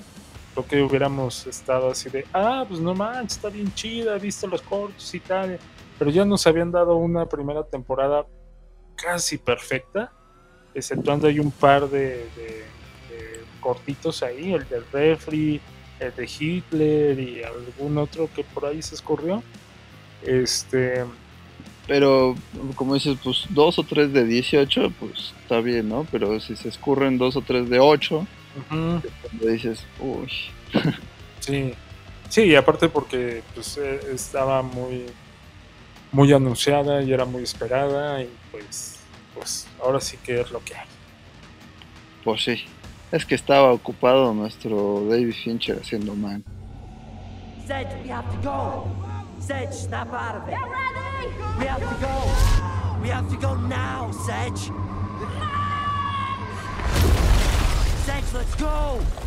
[0.64, 4.62] creo que hubiéramos estado así de, ah, pues no manches, está bien chida, viste los
[4.62, 5.58] cortos y tal.
[5.98, 8.26] Pero ya nos habían dado una primera temporada
[8.96, 10.12] casi perfecta,
[10.74, 12.64] exceptuando hay un par de, de-
[13.10, 15.60] de cortitos ahí, el del refri,
[16.00, 19.42] el de Hitler y algún otro que por ahí se escurrió.
[20.22, 21.04] Este,
[21.86, 22.34] Pero,
[22.74, 26.06] como dices, pues dos o tres de 18, pues está bien, ¿no?
[26.10, 28.26] Pero si se escurren dos o tres de 8,
[28.68, 30.30] cuando dices, uy,
[31.40, 31.74] sí,
[32.28, 35.06] sí, y aparte porque pues eh, estaba muy,
[36.12, 38.98] muy anunciada y era muy esperada y pues,
[39.34, 40.86] pues ahora sí que es lo que hay.
[42.26, 42.64] pues sí.
[43.12, 46.42] Es que estaba ocupado nuestro David Fincher haciendo man.
[47.64, 48.88] Sedge, we have to go.
[49.40, 50.58] Sedge, snap out of it.
[51.58, 53.00] We have to go.
[53.00, 54.72] We have to go now, Sedge.
[58.36, 59.25] Let's go.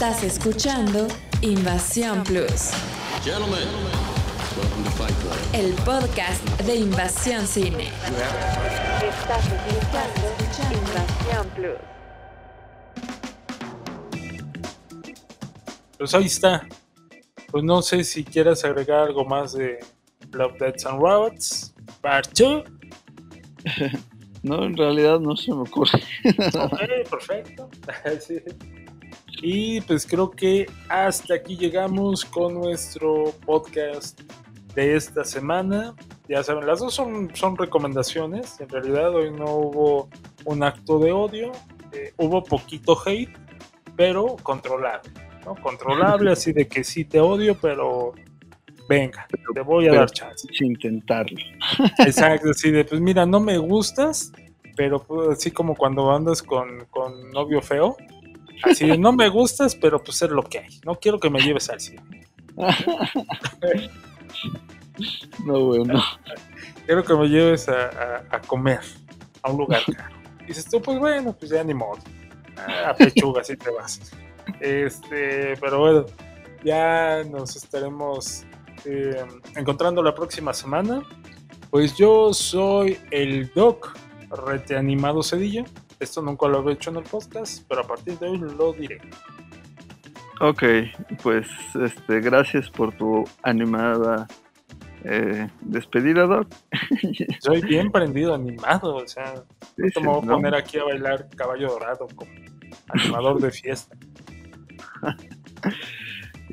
[0.00, 1.08] Estás escuchando
[1.40, 2.70] Invasión Plus,
[3.24, 3.66] Gentlemen,
[4.56, 5.34] welcome to Fight Club.
[5.54, 7.88] el podcast de Invasión Cine.
[9.02, 11.78] Estás escuchando Invasión Plus.
[15.98, 16.64] Pues ahí está.
[17.50, 19.80] Pues no sé si quieras agregar algo más de
[20.30, 22.62] Love, Deaths and Robots, Part 2.
[24.44, 26.00] No, en realidad no se me ocurre.
[26.54, 27.68] Ok, perfecto.
[28.20, 28.36] Sí.
[29.40, 34.20] Y pues creo que hasta aquí llegamos con nuestro podcast
[34.74, 35.94] de esta semana.
[36.28, 38.60] Ya saben, las dos son, son recomendaciones.
[38.60, 40.08] En realidad hoy no hubo
[40.44, 41.52] un acto de odio.
[41.92, 43.30] eh, hubo poquito hate,
[43.96, 45.10] pero controlable.
[45.44, 45.54] ¿no?
[45.56, 48.12] Controlable, así de que sí te odio, pero
[48.88, 50.46] venga, te voy a dar chance.
[50.52, 51.38] Sin intentarlo.
[51.98, 54.32] Exacto, así de, pues mira, no me gustas,
[54.76, 57.96] pero pues, así como cuando andas con, con novio feo,
[58.62, 60.80] así de, no me gustas, pero pues es lo que hay.
[60.84, 62.26] No quiero que me lleves al cine.
[65.44, 66.02] No, bueno.
[66.86, 68.80] Quiero que me lleves a, a- a comer
[69.42, 70.16] a un lugar caro.
[70.42, 71.98] Y dices tú, pues bueno, pues ya ni modo.
[72.84, 74.00] A pechuga, así te vas.
[74.60, 76.06] Este, pero bueno,
[76.64, 78.44] ya nos estaremos
[78.84, 81.02] eh, encontrando la próxima semana.
[81.70, 83.96] Pues yo soy el Doc
[84.30, 85.64] Rete Animado Cedillo.
[86.00, 89.00] Esto nunca lo había hecho en el podcast, pero a partir de hoy lo diré.
[90.40, 90.62] Ok,
[91.22, 94.28] pues este, gracias por tu animada
[95.04, 96.48] eh, despedida, Doc.
[97.40, 99.42] Soy bien prendido, animado, o sea,
[99.76, 102.30] Sí, no sí, me voy a poner aquí a bailar caballo dorado como
[102.88, 103.96] animador de fiesta.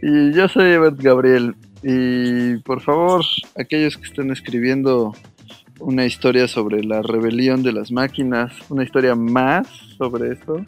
[0.01, 1.55] Y yo soy Evet Gabriel.
[1.81, 3.23] Y por favor,
[3.57, 5.13] aquellos que estén escribiendo
[5.79, 9.67] una historia sobre la rebelión de las máquinas, una historia más
[9.97, 10.63] sobre esto,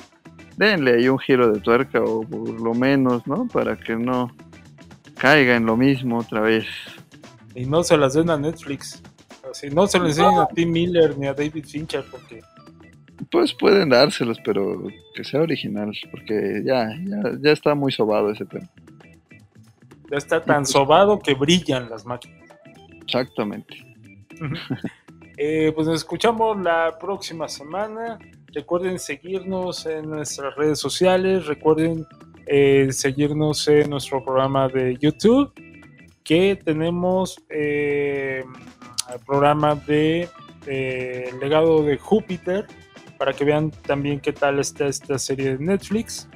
[0.57, 3.47] denle ahí un giro de tuerca o por lo menos, ¿no?
[3.47, 4.35] Para que no
[5.17, 6.65] caiga en lo mismo otra vez.
[7.55, 9.01] Y no se las den a Netflix.
[9.49, 12.41] Así, no se lo enseñen a Tim Miller ni a David Fincher porque
[13.31, 18.45] Pues pueden dárselos, pero que sea original, porque ya, ya, ya está muy sobado ese
[18.45, 18.67] tema.
[20.11, 22.37] ya está tan sobado que brillan las máquinas.
[23.01, 23.86] Exactamente.
[25.39, 28.17] Eh, pues nos escuchamos la próxima semana.
[28.47, 31.45] Recuerden seguirnos en nuestras redes sociales.
[31.45, 32.07] Recuerden
[32.47, 35.53] eh, seguirnos en nuestro programa de YouTube.
[36.23, 38.43] Que tenemos eh,
[39.13, 40.27] el programa de
[41.39, 42.65] Legado de Júpiter.
[43.19, 46.27] Para que vean también qué tal está esta serie de Netflix.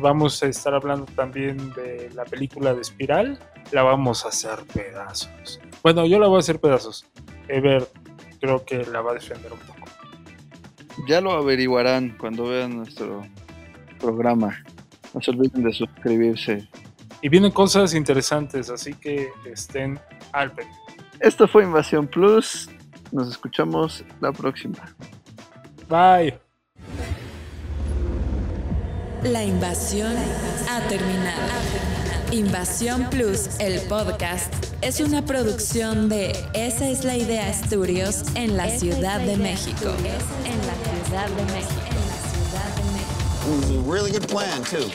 [0.00, 3.40] Vamos a estar hablando también de la película de Espiral.
[3.72, 5.60] La vamos a hacer pedazos.
[5.86, 7.06] Bueno, yo la voy a hacer pedazos.
[7.46, 7.86] Ever
[8.40, 9.88] creo que la va a defender un poco.
[11.06, 13.24] Ya lo averiguarán cuando vean nuestro
[14.00, 14.64] programa.
[15.14, 16.68] No se olviden de suscribirse.
[17.22, 20.00] Y vienen cosas interesantes, así que estén
[20.32, 21.04] al pendiente.
[21.20, 22.68] Esto fue Invasión Plus.
[23.12, 24.92] Nos escuchamos la próxima.
[25.88, 26.36] Bye.
[29.22, 30.16] La invasión
[30.68, 31.95] ha terminado.
[32.32, 34.52] Invasión Plus, el podcast,
[34.82, 39.92] es una producción de Esa es la idea Studios en la Ciudad de México.
[40.44, 40.74] En la
[41.04, 41.80] Ciudad de México.
[43.88, 44.90] Really good plan, too.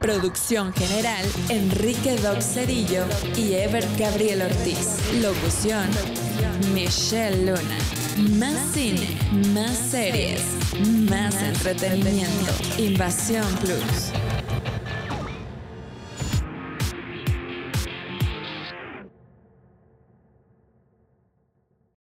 [0.00, 3.04] Producción general, Enrique Doc Cerillo
[3.36, 4.98] y Ever Gabriel Ortiz.
[5.20, 5.86] Locución,
[6.74, 7.78] Michelle Luna.
[8.38, 9.16] Más cine,
[9.54, 10.42] más series,
[11.08, 12.52] más entretenimiento.
[12.78, 14.12] Invasión Plus.